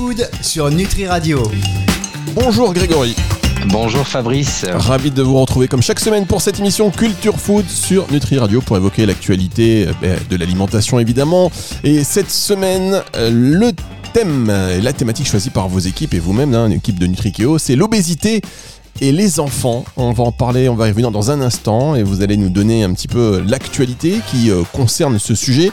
Food 0.00 0.30
sur 0.40 0.70
Nutri 0.70 1.06
Radio. 1.06 1.42
Bonjour 2.34 2.72
Grégory. 2.72 3.14
Bonjour 3.66 4.06
Fabrice. 4.08 4.64
Ravi 4.72 5.10
de 5.10 5.20
vous 5.20 5.38
retrouver 5.38 5.68
comme 5.68 5.82
chaque 5.82 6.00
semaine 6.00 6.24
pour 6.24 6.40
cette 6.40 6.58
émission 6.58 6.90
Culture 6.90 7.38
Food 7.38 7.68
sur 7.68 8.10
Nutri 8.10 8.38
Radio 8.38 8.62
pour 8.62 8.78
évoquer 8.78 9.04
l'actualité 9.04 9.88
euh, 9.88 9.92
ben, 10.00 10.18
de 10.30 10.36
l'alimentation 10.36 10.98
évidemment. 11.00 11.52
Et 11.84 12.02
cette 12.02 12.30
semaine, 12.30 13.02
euh, 13.14 13.30
le 13.30 13.72
thème, 14.14 14.50
la 14.82 14.92
thématique 14.94 15.26
choisie 15.26 15.50
par 15.50 15.68
vos 15.68 15.80
équipes 15.80 16.14
et 16.14 16.18
vous-même, 16.18 16.54
hein, 16.54 16.68
une 16.68 16.72
équipe 16.72 16.98
de 16.98 17.06
Nutrikeo, 17.06 17.58
c'est 17.58 17.76
l'obésité 17.76 18.40
et 19.02 19.12
les 19.12 19.38
enfants. 19.38 19.84
On 19.98 20.12
va 20.12 20.24
en 20.24 20.32
parler, 20.32 20.70
on 20.70 20.76
va 20.76 20.86
y 20.86 20.90
revenir 20.92 21.10
dans 21.10 21.30
un 21.30 21.42
instant 21.42 21.94
et 21.94 22.02
vous 22.02 22.22
allez 22.22 22.38
nous 22.38 22.48
donner 22.48 22.84
un 22.84 22.94
petit 22.94 23.08
peu 23.08 23.42
l'actualité 23.46 24.20
qui 24.30 24.50
euh, 24.50 24.62
concerne 24.72 25.18
ce 25.18 25.34
sujet. 25.34 25.70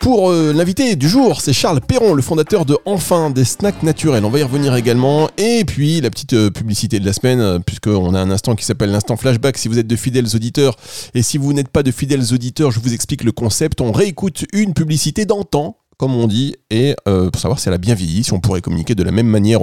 Pour 0.00 0.30
euh, 0.30 0.54
l'invité 0.54 0.96
du 0.96 1.10
jour, 1.10 1.42
c'est 1.42 1.52
Charles 1.52 1.82
Perron, 1.82 2.14
le 2.14 2.22
fondateur 2.22 2.64
de 2.64 2.74
Enfin 2.86 3.28
des 3.28 3.44
snacks 3.44 3.82
naturels. 3.82 4.24
On 4.24 4.30
va 4.30 4.38
y 4.38 4.42
revenir 4.42 4.74
également. 4.74 5.28
Et 5.36 5.62
puis 5.66 6.00
la 6.00 6.08
petite 6.08 6.32
euh, 6.32 6.50
publicité 6.50 6.98
de 7.00 7.04
la 7.04 7.12
semaine, 7.12 7.38
euh, 7.38 7.58
puisqu'on 7.58 8.14
a 8.14 8.18
un 8.18 8.30
instant 8.30 8.54
qui 8.54 8.64
s'appelle 8.64 8.92
l'instant 8.92 9.18
flashback. 9.18 9.58
Si 9.58 9.68
vous 9.68 9.78
êtes 9.78 9.86
de 9.86 9.96
fidèles 9.96 10.34
auditeurs 10.34 10.76
et 11.12 11.20
si 11.20 11.36
vous 11.36 11.52
n'êtes 11.52 11.68
pas 11.68 11.82
de 11.82 11.90
fidèles 11.90 12.32
auditeurs, 12.32 12.70
je 12.70 12.80
vous 12.80 12.94
explique 12.94 13.24
le 13.24 13.32
concept. 13.32 13.82
On 13.82 13.92
réécoute 13.92 14.46
une 14.54 14.72
publicité 14.72 15.26
d'antan 15.26 15.76
comme 16.00 16.14
on 16.14 16.26
dit, 16.26 16.56
et 16.70 16.96
euh, 17.06 17.28
pour 17.28 17.38
savoir 17.42 17.60
si 17.60 17.68
elle 17.68 17.74
a 17.74 17.78
bien 17.78 17.94
vieilli, 17.94 18.24
si 18.24 18.32
on 18.32 18.40
pourrait 18.40 18.62
communiquer 18.62 18.94
de 18.94 19.02
la 19.02 19.10
même 19.10 19.26
manière 19.26 19.60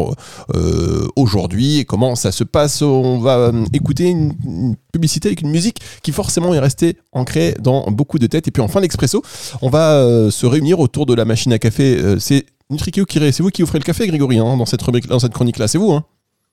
euh, 0.53 1.07
aujourd'hui, 1.15 1.79
et 1.79 1.83
comment 1.83 2.13
ça 2.13 2.31
se 2.31 2.43
passe. 2.43 2.83
On 2.83 3.17
va 3.17 3.37
euh, 3.37 3.65
écouter 3.73 4.11
une, 4.11 4.75
publicité 4.93 5.29
avec 5.29 5.41
une 5.41 5.49
musique 5.49 5.79
qui 6.03 6.11
forcément 6.11 6.53
est 6.53 6.59
restée 6.59 6.97
ancrée 7.11 7.55
dans 7.59 7.89
beaucoup 7.89 8.19
de 8.19 8.27
têtes. 8.27 8.47
Et 8.47 8.51
puis 8.51 8.61
en 8.61 8.67
fin 8.67 8.81
d'expresso, 8.81 9.23
on 9.63 9.69
va 9.69 10.29
se 10.29 10.45
réunir 10.45 10.79
autour 10.79 11.07
de 11.07 11.15
la 11.15 11.25
machine 11.25 11.51
à 11.53 11.57
café. 11.57 11.99
c'est 12.19 12.45
Nutrikio 12.69 13.05
qui 13.05 13.17
c'est 13.19 13.41
vous 13.41 13.49
qui 13.49 13.63
offrez 13.63 13.79
le 13.79 13.83
café, 13.83 14.05
Grégory, 14.05 14.37
hein, 14.37 14.57
dans 14.57 14.65
cette 14.67 14.83
dans 15.07 15.19
cette 15.19 15.33
chronique-là, 15.33 15.67
c'est 15.67 15.79
vous, 15.79 15.91
hein 15.91 16.05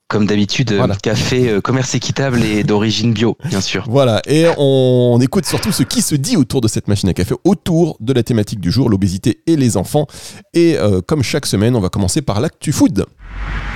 comme 0.07 0.27
d'habitude, 0.27 0.79
café 1.01 1.49
euh, 1.49 1.61
commerce 1.61 1.95
équitable 1.95 2.43
et 2.43 2.63
d'origine 2.63 3.13
bio, 3.13 3.37
bien 3.45 3.61
sûr. 3.61 3.85
Voilà, 3.89 4.21
et 4.27 4.45
on 4.57 5.19
écoute 5.21 5.45
surtout 5.45 5.71
ce 5.71 5.83
qui 5.83 6.01
se 6.01 6.15
dit 6.15 6.37
autour 6.37 6.61
de 6.61 6.67
cette 6.67 6.87
machine 6.87 7.09
à 7.09 7.13
café, 7.13 7.33
autour 7.43 7.97
de 7.99 8.13
la 8.13 8.21
thématique 8.21 8.59
du 8.59 8.71
jour, 8.71 8.89
l'obésité 8.89 9.41
et 9.47 9.55
les 9.55 9.77
enfants. 9.77 10.05
Et 10.53 10.77
euh, 10.77 11.01
comme 11.01 11.23
chaque 11.23 11.45
semaine, 11.45 11.75
on 11.75 11.81
va 11.81 11.89
commencer 11.89 12.21
par 12.21 12.39
l'actu 12.39 12.71
food. 12.71 13.05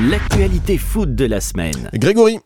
L'actualité 0.02 0.78
food 0.78 1.16
de 1.16 1.26
la 1.26 1.42
semaine. 1.42 1.90
Grégory, 1.94 2.40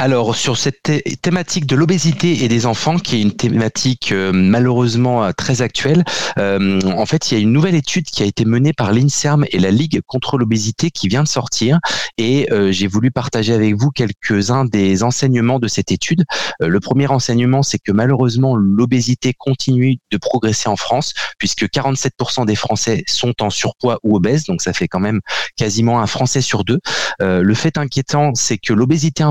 alors 0.00 0.34
sur 0.34 0.56
cette 0.56 0.90
thématique 1.20 1.66
de 1.66 1.76
l'obésité 1.76 2.42
et 2.42 2.48
des 2.48 2.64
enfants, 2.64 2.96
qui 2.96 3.16
est 3.16 3.20
une 3.20 3.36
thématique 3.36 4.12
euh, 4.12 4.32
malheureusement 4.32 5.24
euh, 5.24 5.32
très 5.36 5.60
actuelle, 5.60 6.04
euh, 6.38 6.80
en 6.82 7.04
fait 7.04 7.30
il 7.30 7.34
y 7.34 7.36
a 7.36 7.40
une 7.40 7.52
nouvelle 7.52 7.74
étude 7.74 8.06
qui 8.06 8.22
a 8.22 8.26
été 8.26 8.46
menée 8.46 8.72
par 8.72 8.92
l'INSERM 8.92 9.44
et 9.50 9.58
la 9.58 9.70
Ligue 9.70 10.00
contre 10.06 10.38
l'obésité 10.38 10.90
qui 10.90 11.08
vient 11.08 11.22
de 11.22 11.28
sortir 11.28 11.78
et 12.16 12.48
j'ai 12.70 12.86
voulu 12.86 13.10
partager 13.10 13.52
avec 13.52 13.74
vous 13.76 13.90
quelques-uns 13.90 14.64
des 14.64 15.02
enseignements 15.02 15.58
de 15.58 15.68
cette 15.68 15.90
étude. 15.90 16.24
le 16.60 16.80
premier 16.80 17.06
enseignement, 17.06 17.62
c'est 17.62 17.78
que 17.78 17.92
malheureusement 17.92 18.56
l'obésité 18.56 19.32
continue 19.32 19.96
de 20.10 20.16
progresser 20.18 20.68
en 20.68 20.76
France 20.76 21.14
puisque 21.38 21.64
47% 21.64 22.46
des 22.46 22.56
Français 22.56 23.04
sont 23.06 23.34
en 23.42 23.50
surpoids 23.50 23.98
ou 24.02 24.16
obèses, 24.16 24.44
donc 24.44 24.60
ça 24.60 24.72
fait 24.72 24.88
quand 24.88 25.00
même 25.00 25.20
quasiment 25.56 26.00
un 26.00 26.06
Français 26.06 26.40
sur 26.40 26.64
deux. 26.64 26.80
le 27.20 27.54
fait 27.54 27.78
inquiétant, 27.78 28.34
c'est 28.34 28.58
que 28.58 28.72
l'obésité 28.72 29.22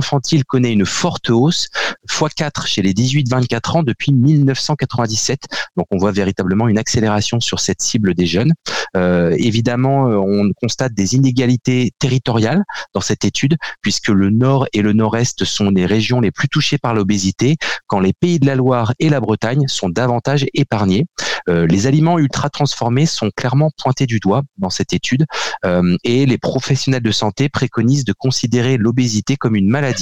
connaît 0.47 0.73
une 0.73 0.85
forte 0.85 1.29
hausse, 1.29 1.69
x4 2.07 2.65
chez 2.65 2.81
les 2.81 2.93
18-24 2.93 3.77
ans 3.77 3.83
depuis 3.83 4.11
1997. 4.11 5.41
Donc 5.77 5.87
on 5.91 5.97
voit 5.97 6.11
véritablement 6.11 6.67
une 6.67 6.77
accélération 6.77 7.39
sur 7.39 7.59
cette 7.59 7.81
cible 7.81 8.13
des 8.13 8.25
jeunes. 8.25 8.53
Euh, 8.97 9.35
évidemment, 9.37 10.07
euh, 10.07 10.15
on 10.15 10.51
constate 10.59 10.93
des 10.93 11.15
inégalités 11.15 11.91
territoriales 11.99 12.63
dans 12.93 13.01
cette 13.01 13.25
étude, 13.25 13.55
puisque 13.81 14.09
le 14.09 14.29
nord 14.29 14.67
et 14.73 14.81
le 14.81 14.93
nord-est 14.93 15.45
sont 15.45 15.69
les 15.69 15.85
régions 15.85 16.21
les 16.21 16.31
plus 16.31 16.47
touchées 16.47 16.77
par 16.77 16.93
l'obésité, 16.93 17.57
quand 17.87 17.99
les 17.99 18.13
pays 18.13 18.39
de 18.39 18.45
la 18.45 18.55
Loire 18.55 18.93
et 18.99 19.09
la 19.09 19.19
Bretagne 19.19 19.67
sont 19.67 19.89
davantage 19.89 20.45
épargnés. 20.53 21.05
Euh, 21.47 21.67
les 21.67 21.87
aliments 21.87 22.19
ultra 22.19 22.49
transformés 22.49 23.05
sont 23.05 23.29
clairement 23.35 23.71
pointés 23.77 24.05
du 24.05 24.19
doigt 24.19 24.43
dans 24.57 24.69
cette 24.69 24.93
étude, 24.93 25.25
et 26.03 26.25
les 26.25 26.37
professionnels 26.37 27.03
de 27.03 27.11
santé 27.11 27.49
préconisent 27.49 28.05
de 28.05 28.13
considérer 28.13 28.77
l'obésité 28.77 29.35
comme 29.35 29.55
une 29.55 29.69
maladie 29.69 29.98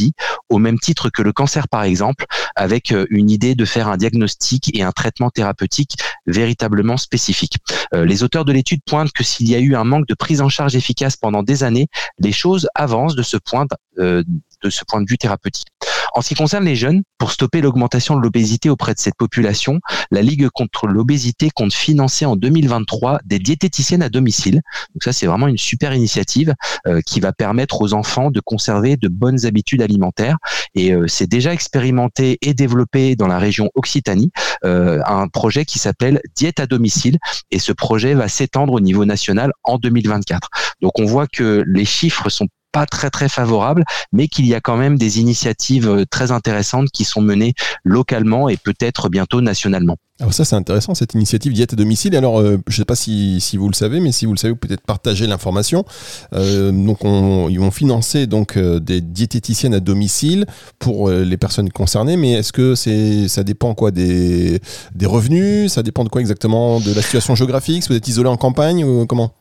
au 0.49 0.57
même 0.57 0.79
titre 0.79 1.09
que 1.09 1.21
le 1.21 1.33
cancer 1.33 1.67
par 1.67 1.83
exemple, 1.83 2.25
avec 2.55 2.91
euh, 2.91 3.05
une 3.09 3.29
idée 3.29 3.55
de 3.55 3.65
faire 3.65 3.87
un 3.87 3.97
diagnostic 3.97 4.75
et 4.75 4.83
un 4.83 4.91
traitement 4.91 5.29
thérapeutique 5.29 5.97
véritablement 6.25 6.97
spécifique. 6.97 7.57
Euh, 7.93 8.05
les 8.05 8.23
auteurs 8.23 8.45
de 8.45 8.51
l'étude 8.51 8.81
pointent 8.85 9.11
que 9.11 9.23
s'il 9.23 9.49
y 9.49 9.55
a 9.55 9.59
eu 9.59 9.75
un 9.75 9.83
manque 9.83 10.07
de 10.07 10.13
prise 10.13 10.41
en 10.41 10.49
charge 10.49 10.75
efficace 10.75 11.17
pendant 11.17 11.43
des 11.43 11.63
années, 11.63 11.87
les 12.19 12.31
choses 12.31 12.67
avancent 12.75 13.15
de 13.15 13.23
ce 13.23 13.37
point 13.37 13.65
euh, 13.99 14.23
de 14.63 14.69
ce 14.69 14.83
point 14.85 15.01
de 15.01 15.09
vue 15.09 15.17
thérapeutique. 15.17 15.67
En 16.17 16.21
ce 16.21 16.29
qui 16.29 16.33
concerne 16.33 16.65
les 16.65 16.75
jeunes, 16.75 17.03
pour 17.19 17.31
stopper 17.31 17.61
l'augmentation 17.61 18.15
de 18.15 18.21
l'obésité 18.21 18.71
auprès 18.71 18.95
de 18.95 18.99
cette 18.99 19.13
population, 19.13 19.79
la 20.09 20.23
Ligue 20.23 20.49
contre 20.49 20.87
l'obésité 20.87 21.51
compte 21.53 21.71
financer 21.71 22.25
en 22.25 22.35
2023 22.35 23.19
des 23.23 23.37
diététiciennes 23.37 24.01
à 24.01 24.09
domicile. 24.09 24.61
Donc 24.95 25.03
ça, 25.03 25.13
c'est 25.13 25.27
vraiment 25.27 25.47
une 25.47 25.59
super 25.59 25.93
initiative 25.93 26.55
euh, 26.87 27.01
qui 27.05 27.19
va 27.19 27.33
permettre 27.33 27.83
aux 27.83 27.93
enfants 27.93 28.31
de 28.31 28.39
conserver 28.39 28.97
de 28.97 29.09
bonnes 29.09 29.45
habitudes 29.45 29.83
alimentaires. 29.83 30.37
Et 30.73 30.91
euh, 30.91 31.05
c'est 31.07 31.27
déjà 31.27 31.53
expérimenté 31.53 32.39
et 32.41 32.55
développé 32.55 33.15
dans 33.15 33.27
la 33.27 33.37
région 33.37 33.69
Occitanie, 33.75 34.31
euh, 34.65 34.99
un 35.05 35.27
projet 35.27 35.65
qui 35.65 35.77
s'appelle 35.77 36.19
Diète 36.35 36.59
à 36.59 36.65
domicile. 36.65 37.19
Et 37.51 37.59
ce 37.59 37.73
projet 37.73 38.15
va 38.15 38.27
s'étendre 38.27 38.73
au 38.73 38.79
niveau 38.79 39.05
national 39.05 39.51
en 39.63 39.77
2024. 39.77 40.49
Donc 40.81 40.97
on 40.97 41.05
voit 41.05 41.27
que 41.27 41.63
les 41.67 41.85
chiffres 41.85 42.29
sont 42.29 42.47
pas 42.77 42.85
très 42.85 43.09
très 43.09 43.27
favorable, 43.27 43.83
mais 44.11 44.27
qu'il 44.27 44.45
y 44.45 44.53
a 44.53 44.61
quand 44.61 44.77
même 44.77 44.99
des 44.99 45.19
initiatives 45.19 45.89
euh, 45.89 46.05
très 46.05 46.31
intéressantes 46.31 46.89
qui 46.93 47.05
sont 47.05 47.21
menées 47.21 47.55
localement 47.83 48.49
et 48.49 48.57
peut-être 48.57 49.09
bientôt 49.09 49.41
nationalement. 49.41 49.97
Alors 50.19 50.31
ça 50.31 50.45
c'est 50.45 50.55
intéressant 50.55 50.93
cette 50.93 51.15
initiative 51.15 51.53
diète 51.53 51.73
à 51.73 51.75
domicile. 51.75 52.15
Alors 52.15 52.39
euh, 52.39 52.57
je 52.67 52.73
ne 52.73 52.77
sais 52.77 52.85
pas 52.85 52.95
si, 52.95 53.41
si, 53.41 53.57
vous 53.57 53.67
le 53.67 53.73
savez, 53.73 53.99
mais 53.99 54.11
si 54.11 54.27
vous 54.27 54.33
le 54.33 54.37
savez, 54.37 54.53
peut-être 54.53 54.83
partager 54.85 55.25
l'information. 55.25 55.85
Euh, 56.33 56.71
donc 56.71 57.03
on, 57.03 57.49
ils 57.49 57.59
vont 57.59 57.71
financer 57.71 58.27
donc 58.27 58.59
des 58.59 59.01
diététiciennes 59.01 59.73
à 59.73 59.79
domicile 59.79 60.45
pour 60.77 61.09
les 61.09 61.37
personnes 61.37 61.71
concernées. 61.71 62.17
Mais 62.17 62.33
est-ce 62.33 62.53
que 62.53 62.75
c'est 62.75 63.27
ça 63.27 63.43
dépend 63.43 63.73
quoi 63.73 63.89
des, 63.89 64.59
des 64.93 65.07
revenus? 65.07 65.73
Ça 65.73 65.81
dépend 65.81 66.03
de 66.03 66.09
quoi 66.09 66.21
exactement? 66.21 66.79
De 66.79 66.93
la 66.93 67.01
situation 67.01 67.33
géographique? 67.33 67.81
Si 67.81 67.89
vous 67.89 67.95
êtes 67.95 68.07
isolé 68.07 68.29
en 68.29 68.37
campagne 68.37 68.83
ou 68.83 69.07
comment? 69.07 69.33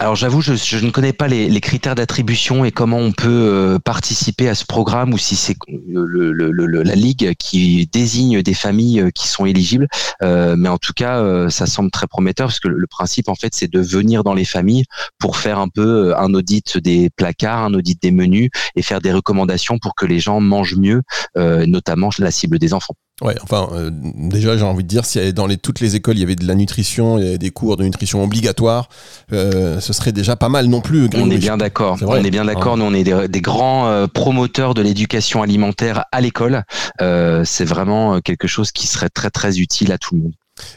Alors 0.00 0.16
j'avoue, 0.16 0.40
je, 0.40 0.84
ne 0.84 0.90
connais 0.90 1.12
pas 1.12 1.28
les, 1.28 1.60
critères 1.60 1.94
d'attribution 1.94 2.64
et 2.64 2.72
comment 2.72 2.98
on 2.98 3.12
peut 3.12 3.28
euh, 3.28 3.78
participer 3.78 4.48
à 4.48 4.56
ce 4.56 4.64
programme 4.64 5.14
ou 5.14 5.18
si 5.18 5.36
c'est 5.36 5.54
le, 5.88 6.82
la 6.82 6.94
ligue 6.96 7.32
qui 7.38 7.88
désigne 7.92 8.42
des 8.42 8.54
familles 8.54 9.00
euh, 9.02 9.10
qui 9.10 9.28
sont 9.28 9.46
éligibles. 9.46 9.86
Euh, 10.22 10.56
mais 10.58 10.68
en 10.68 10.78
tout 10.78 10.94
cas, 10.94 11.20
euh, 11.20 11.48
ça 11.48 11.66
semble 11.66 11.92
très 11.92 12.08
prometteur 12.08 12.48
parce 12.48 12.58
que 12.58 12.66
le, 12.66 12.86
principe 12.88 13.28
en 13.28 13.36
fait, 13.36 13.54
c'est 13.54 13.70
de 13.70 13.80
venir 13.80 14.24
dans 14.24 14.34
les 14.34 14.44
familles 14.44 14.84
pour 15.20 15.36
faire 15.36 15.60
un 15.60 15.68
peu 15.68 16.12
un 16.16 16.34
audit 16.34 16.76
des 16.76 17.08
placards, 17.10 17.64
un 17.64 17.74
audit 17.74 18.02
des 18.02 18.10
menus 18.10 18.50
et 18.74 18.82
faire 18.82 19.00
des 19.00 19.12
recommandations 19.12 19.78
pour 19.78 19.94
que 19.94 20.06
les 20.06 20.18
gens 20.18 20.40
mangent 20.40 20.76
mieux, 20.76 21.02
notamment 21.36 22.10
la 22.18 22.30
cible 22.32 22.58
des 22.58 22.74
enfants. 22.74 22.94
Ouais, 23.22 23.36
enfin, 23.44 23.68
euh, 23.72 23.90
déjà, 23.92 24.56
j'ai 24.56 24.64
envie 24.64 24.82
de 24.82 24.88
dire, 24.88 25.04
si 25.04 25.32
dans 25.32 25.46
toutes 25.56 25.78
les 25.78 25.94
écoles, 25.94 26.16
il 26.16 26.20
y 26.20 26.24
avait 26.24 26.34
de 26.34 26.48
la 26.48 26.56
nutrition, 26.56 27.16
il 27.16 27.24
y 27.24 27.28
avait 27.28 27.38
des 27.38 27.50
cours 27.50 27.76
de 27.76 27.84
nutrition 27.84 28.24
obligatoires, 28.24 28.88
euh, 29.32 29.78
ce 29.84 29.92
serait 29.92 30.12
déjà 30.12 30.36
pas 30.36 30.48
mal 30.48 30.66
non 30.66 30.80
plus. 30.80 31.08
On 31.14 31.30
est 31.30 31.38
bien 31.38 31.56
d'accord. 31.56 31.98
On 32.02 32.16
est 32.16 32.30
bien 32.30 32.44
d'accord. 32.44 32.76
Nous, 32.76 32.84
on 32.84 32.94
est 32.94 33.04
des, 33.04 33.40
grands 33.40 33.86
euh, 33.88 34.06
promoteurs 34.06 34.74
de 34.74 34.82
l'éducation 34.82 35.42
alimentaire 35.42 36.04
à 36.10 36.20
l'école. 36.20 36.64
c'est 36.98 37.64
vraiment 37.64 38.20
quelque 38.20 38.48
chose 38.48 38.72
qui 38.72 38.86
serait 38.86 39.10
très, 39.10 39.30
très 39.30 39.58
utile 39.58 39.92
à 39.92 39.98
tout 39.98 40.14
le 40.14 40.22
monde. 40.22 40.32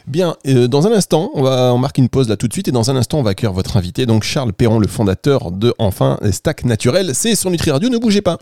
Bien, 0.06 0.36
dans 0.44 0.86
un 0.86 0.92
instant, 0.92 1.30
on 1.34 1.42
va 1.42 1.72
on 1.72 1.78
marque 1.78 1.98
une 1.98 2.08
pause 2.08 2.28
là 2.28 2.36
tout 2.36 2.48
de 2.48 2.52
suite 2.52 2.68
et 2.68 2.72
dans 2.72 2.90
un 2.90 2.96
instant, 2.96 3.18
on 3.18 3.22
va 3.22 3.30
accueillir 3.30 3.52
votre 3.52 3.76
invité, 3.76 4.06
donc 4.06 4.24
Charles 4.24 4.52
Perron, 4.52 4.80
le 4.80 4.88
fondateur 4.88 5.52
de 5.52 5.72
Enfin 5.78 6.18
Stack 6.30 6.64
Naturel. 6.64 7.14
C'est 7.14 7.36
sur 7.36 7.50
Nutri 7.50 7.70
Radio, 7.70 7.88
ne 7.88 7.98
bougez 7.98 8.22
pas. 8.22 8.38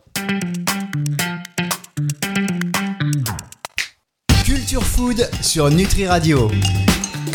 Culture 4.45 4.83
Food 4.83 5.29
sur 5.43 5.71
Nutri 5.71 6.07
Radio. 6.07 6.51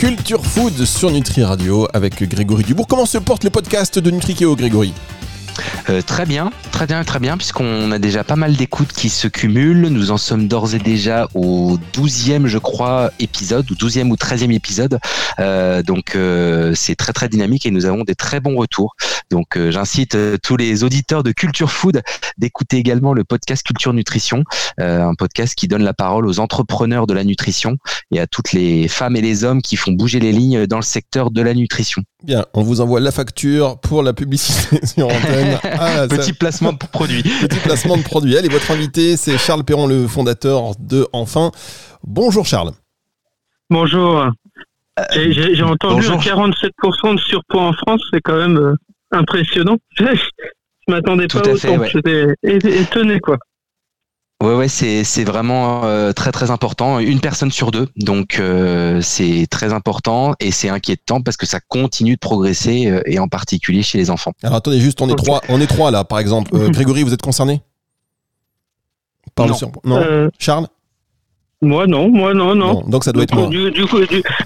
Culture 0.01 0.43
Food 0.43 0.83
sur 0.83 1.11
Nutri 1.11 1.43
Radio 1.43 1.87
avec 1.93 2.27
Grégory 2.27 2.63
Dubourg. 2.63 2.87
Comment 2.87 3.05
se 3.05 3.19
porte 3.19 3.43
le 3.43 3.51
podcast 3.51 3.99
de 3.99 4.09
NutriKeo, 4.09 4.55
Grégory? 4.55 4.95
Euh, 5.89 6.01
très 6.01 6.25
bien, 6.25 6.51
très 6.71 6.85
bien, 6.85 7.03
très 7.03 7.19
bien, 7.19 7.37
puisqu'on 7.37 7.91
a 7.91 7.99
déjà 7.99 8.23
pas 8.23 8.35
mal 8.35 8.55
d'écoutes 8.55 8.93
qui 8.93 9.09
se 9.09 9.27
cumulent. 9.27 9.87
Nous 9.87 10.11
en 10.11 10.17
sommes 10.17 10.47
d'ores 10.47 10.75
et 10.75 10.79
déjà 10.79 11.27
au 11.33 11.77
12e, 11.93 12.47
je 12.47 12.57
crois, 12.57 13.11
épisode, 13.19 13.69
ou 13.71 13.75
12e 13.75 14.09
ou 14.09 14.15
13e 14.15 14.53
épisode. 14.53 14.99
Euh, 15.39 15.81
donc 15.81 16.15
euh, 16.15 16.73
c'est 16.75 16.95
très 16.95 17.13
très 17.13 17.29
dynamique 17.29 17.65
et 17.65 17.71
nous 17.71 17.85
avons 17.85 18.03
des 18.03 18.15
très 18.15 18.39
bons 18.39 18.55
retours. 18.55 18.95
Donc 19.29 19.57
j'incite 19.69 20.17
tous 20.43 20.57
les 20.57 20.83
auditeurs 20.83 21.23
de 21.23 21.31
Culture 21.31 21.71
Food 21.71 22.01
d'écouter 22.37 22.77
également 22.77 23.13
le 23.13 23.23
podcast 23.23 23.65
Culture 23.65 23.93
Nutrition, 23.93 24.43
un 24.77 25.13
podcast 25.15 25.55
qui 25.55 25.69
donne 25.69 25.83
la 25.83 25.93
parole 25.93 26.27
aux 26.27 26.39
entrepreneurs 26.41 27.07
de 27.07 27.13
la 27.13 27.23
nutrition 27.23 27.77
et 28.11 28.19
à 28.19 28.27
toutes 28.27 28.51
les 28.51 28.89
femmes 28.89 29.15
et 29.15 29.21
les 29.21 29.45
hommes 29.45 29.61
qui 29.61 29.77
font 29.77 29.93
bouger 29.93 30.19
les 30.19 30.33
lignes 30.33 30.67
dans 30.67 30.77
le 30.77 30.83
secteur 30.83 31.31
de 31.31 31.41
la 31.41 31.53
nutrition. 31.53 32.03
Bien, 32.23 32.45
on 32.53 32.61
vous 32.61 32.81
envoie 32.81 32.99
la 32.99 33.11
facture 33.11 33.79
pour 33.79 34.03
la 34.03 34.13
publicité 34.13 34.79
sur 34.85 35.07
antenne. 35.07 35.40
Ah, 35.63 36.07
Petit 36.07 36.33
placement 36.33 36.73
de 36.73 36.77
produit. 36.77 37.23
Petit 37.41 37.59
placement 37.59 37.97
de 37.97 38.03
produit. 38.03 38.37
Allez, 38.37 38.49
votre 38.49 38.71
invité, 38.71 39.17
c'est 39.17 39.37
Charles 39.37 39.63
Perron, 39.63 39.87
le 39.87 40.07
fondateur 40.07 40.73
de 40.79 41.07
Enfin. 41.13 41.51
Bonjour 42.03 42.45
Charles. 42.45 42.71
Bonjour. 43.69 44.25
J'ai 45.13 45.63
entendu 45.63 46.01
47% 46.05 47.15
de 47.15 47.19
surpoids 47.19 47.61
en 47.61 47.73
France, 47.73 48.01
c'est 48.11 48.21
quand 48.21 48.35
même 48.35 48.57
euh, 48.57 48.75
impressionnant. 49.11 49.77
Je 49.99 50.93
m'attendais 50.93 51.27
pas 51.27 51.39
autant. 51.39 51.83
J'étais 51.85 52.27
étonné, 52.43 53.19
quoi. 53.19 53.37
Ouais, 54.41 54.55
ouais, 54.55 54.67
c'est 54.67 55.03
c'est 55.03 55.23
vraiment 55.23 55.85
euh, 55.85 56.13
très 56.13 56.31
très 56.31 56.49
important. 56.49 56.97
Une 56.97 57.19
personne 57.19 57.51
sur 57.51 57.69
deux, 57.69 57.87
donc 57.95 58.39
euh, 58.39 58.99
c'est 59.01 59.45
très 59.47 59.71
important 59.71 60.33
et 60.39 60.49
c'est 60.49 60.69
inquiétant 60.69 61.21
parce 61.21 61.37
que 61.37 61.45
ça 61.45 61.59
continue 61.59 62.15
de 62.15 62.19
progresser 62.19 62.87
euh, 62.87 63.01
et 63.05 63.19
en 63.19 63.27
particulier 63.27 63.83
chez 63.83 63.99
les 63.99 64.09
enfants. 64.09 64.33
Alors 64.41 64.55
attendez, 64.55 64.79
juste 64.79 64.99
on 65.01 65.09
est 65.09 65.15
trois, 65.15 65.41
on 65.47 65.61
est 65.61 65.67
trois 65.67 65.91
là, 65.91 66.03
par 66.03 66.17
exemple. 66.17 66.51
Grégory, 66.71 67.03
vous 67.03 67.13
êtes 67.13 67.21
concerné? 67.21 67.61
Par 69.35 69.47
non. 69.47 69.55
non? 69.83 70.29
Charles? 70.39 70.67
Moi 71.61 71.85
non, 71.85 72.09
moi 72.09 72.33
non, 72.33 72.55
non. 72.55 72.81
donc 72.87 73.03
ça 73.03 73.11
doit 73.11 73.21
être 73.21 73.35
moi. 73.35 73.47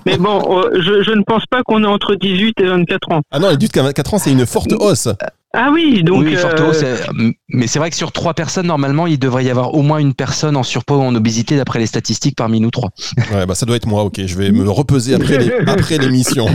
mais 0.06 0.18
bon, 0.18 0.64
je, 0.74 1.04
je, 1.04 1.12
ne 1.12 1.24
pense 1.24 1.46
pas 1.46 1.64
qu'on 1.64 1.82
est 1.86 1.88
entre 1.88 2.16
18 2.16 2.60
et 2.60 2.66
24 2.66 3.12
ans. 3.14 3.22
Ah 3.32 3.40
non, 3.40 3.50
les 3.50 3.56
18 3.56 3.78
et 3.78 3.82
24 3.84 4.14
ans, 4.14 4.18
c'est 4.18 4.34
une 4.34 4.46
forte 4.46 4.74
hausse. 4.74 5.08
Ah 5.56 5.70
oui, 5.72 6.04
donc. 6.04 6.24
Oui, 6.24 6.36
euh, 6.36 7.32
mais 7.50 7.68
c'est 7.68 7.80
vrai 7.80 7.90
que 7.90 7.96
sur 7.96 8.12
trois 8.12 8.34
personnes, 8.34 8.68
normalement, 8.68 9.08
il 9.08 9.18
devrait 9.18 9.46
y 9.46 9.50
avoir 9.50 9.74
au 9.74 9.82
moins 9.82 10.00
une 10.00 10.14
personne 10.14 10.58
en 10.58 10.64
surpoids 10.64 10.98
ou 10.98 11.02
en 11.02 11.16
obésité 11.16 11.56
d'après 11.56 11.80
les 11.80 11.86
statistiques 11.86 12.36
parmi 12.36 12.60
nous 12.60 12.72
trois. 12.72 12.90
Ouais, 13.34 13.46
bah 13.46 13.56
ça 13.56 13.66
doit 13.66 13.78
être 13.78 13.88
moi, 13.88 14.04
ok. 14.04 14.26
Je 14.26 14.38
vais 14.38 14.52
me 14.52 14.70
reposer 14.70 15.16
après 15.16 15.98
l'émission. 15.98 16.48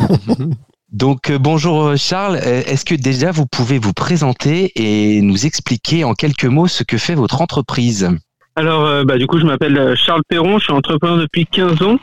Donc 0.93 1.31
euh, 1.31 1.39
bonjour 1.39 1.85
euh, 1.85 1.97
Charles, 1.97 2.37
est-ce 2.37 2.85
que 2.85 2.97
déjà 2.97 3.31
vous 3.31 3.47
pouvez 3.47 3.79
vous 3.79 3.93
présenter 3.93 4.73
et 4.75 5.23
nous 5.23 5.47
expliquer 5.47 6.03
en 6.03 6.15
quelques 6.15 6.47
mots 6.47 6.67
ce 6.67 6.83
que 6.83 6.99
fait 6.99 7.15
votre 7.15 7.41
entreprise? 7.41 8.11
Alors 8.57 9.05
bah, 9.05 9.17
du 9.17 9.29
coup 9.29 9.39
je 9.39 9.47
m'appelle 9.47 9.95
Charles 9.97 10.23
Perron, 10.29 10.59
je 10.59 10.65
suis 10.65 10.73
entrepreneur 10.73 11.17
depuis 11.17 11.47
15 11.47 11.81
ans. 11.83 11.99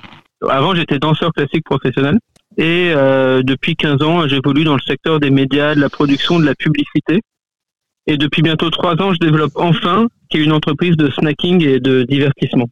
Avant 0.49 0.73
j'étais 0.73 0.99
danseur 0.99 1.33
classique 1.33 1.65
professionnel. 1.65 2.17
Et 2.57 2.91
euh, 2.95 3.43
depuis 3.43 3.75
15 3.75 4.01
ans, 4.01 4.27
j'évolue 4.27 4.63
dans 4.63 4.75
le 4.75 4.81
secteur 4.81 5.19
des 5.19 5.29
médias, 5.29 5.75
de 5.75 5.79
la 5.79 5.89
production, 5.89 6.39
de 6.39 6.45
la 6.45 6.55
publicité. 6.55 7.21
Et 8.07 8.17
depuis 8.17 8.41
bientôt 8.41 8.69
trois 8.69 8.93
ans, 9.01 9.13
je 9.13 9.19
développe 9.19 9.51
Enfin, 9.55 10.07
qui 10.29 10.37
est 10.37 10.43
une 10.43 10.53
entreprise 10.53 10.95
de 10.95 11.11
snacking 11.11 11.63
et 11.63 11.79
de 11.79 12.03
divertissement. 12.03 12.67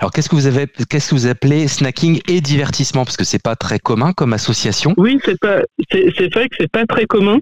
Alors, 0.00 0.10
qu'est-ce 0.10 0.28
que 0.28 0.34
vous 0.34 0.46
avez, 0.46 0.66
qu'est-ce 0.88 1.10
que 1.10 1.14
vous 1.14 1.26
appelez 1.28 1.68
snacking 1.68 2.20
et 2.28 2.40
divertissement? 2.40 3.04
Parce 3.04 3.16
que 3.16 3.24
c'est 3.24 3.42
pas 3.42 3.56
très 3.56 3.78
commun 3.78 4.12
comme 4.12 4.32
association. 4.32 4.92
Oui, 4.96 5.18
c'est 5.24 5.38
pas, 5.38 5.62
c'est, 5.90 6.34
vrai 6.34 6.48
que 6.48 6.56
c'est 6.58 6.70
pas 6.70 6.86
très 6.86 7.06
commun. 7.06 7.38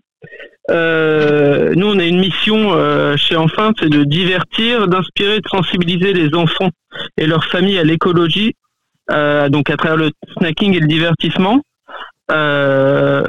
Euh, 0.70 1.72
nous, 1.74 1.86
on 1.86 1.98
a 1.98 2.04
une 2.04 2.20
mission 2.20 2.74
euh, 2.74 3.16
chez 3.16 3.36
Enfin, 3.36 3.72
c'est 3.80 3.88
de 3.88 4.04
divertir, 4.04 4.86
d'inspirer, 4.86 5.40
de 5.40 5.48
sensibiliser 5.48 6.12
les 6.12 6.34
enfants 6.34 6.70
et 7.16 7.26
leurs 7.26 7.46
familles 7.46 7.78
à 7.78 7.84
l'écologie, 7.84 8.54
euh, 9.10 9.48
donc 9.48 9.70
à 9.70 9.78
travers 9.78 9.96
le 9.96 10.10
snacking 10.36 10.74
et 10.74 10.80
le 10.80 10.86
divertissement. 10.86 11.62
Euh, 12.30 13.24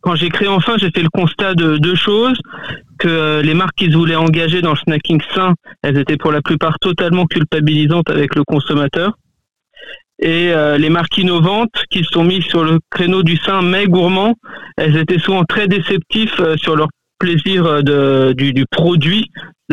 quand 0.00 0.14
j'ai 0.14 0.28
créé 0.28 0.48
enfin, 0.48 0.76
j'ai 0.78 0.90
fait 0.90 1.02
le 1.02 1.08
constat 1.08 1.54
de 1.54 1.78
deux 1.78 1.94
choses 1.94 2.38
que 2.98 3.08
euh, 3.08 3.42
les 3.42 3.54
marques 3.54 3.76
qui 3.76 3.90
se 3.90 3.96
voulaient 3.96 4.16
engager 4.16 4.60
dans 4.60 4.70
le 4.70 4.76
snacking 4.76 5.20
sain, 5.34 5.54
elles 5.82 5.98
étaient 5.98 6.16
pour 6.16 6.30
la 6.30 6.42
plupart 6.42 6.78
totalement 6.78 7.26
culpabilisantes 7.26 8.10
avec 8.10 8.34
le 8.34 8.44
consommateur. 8.44 9.12
Et 10.20 10.52
euh, 10.52 10.78
les 10.78 10.90
marques 10.90 11.18
innovantes 11.18 11.84
qui 11.90 12.04
se 12.04 12.10
sont 12.10 12.22
mises 12.22 12.44
sur 12.44 12.64
le 12.64 12.78
créneau 12.90 13.22
du 13.22 13.36
sain 13.36 13.62
mais 13.62 13.86
gourmand, 13.86 14.34
elles 14.76 14.96
étaient 14.96 15.18
souvent 15.18 15.44
très 15.44 15.66
déceptifs 15.66 16.40
sur 16.56 16.76
leur 16.76 16.88
plaisir 17.18 17.82
du, 17.82 18.66
produit, 18.70 19.30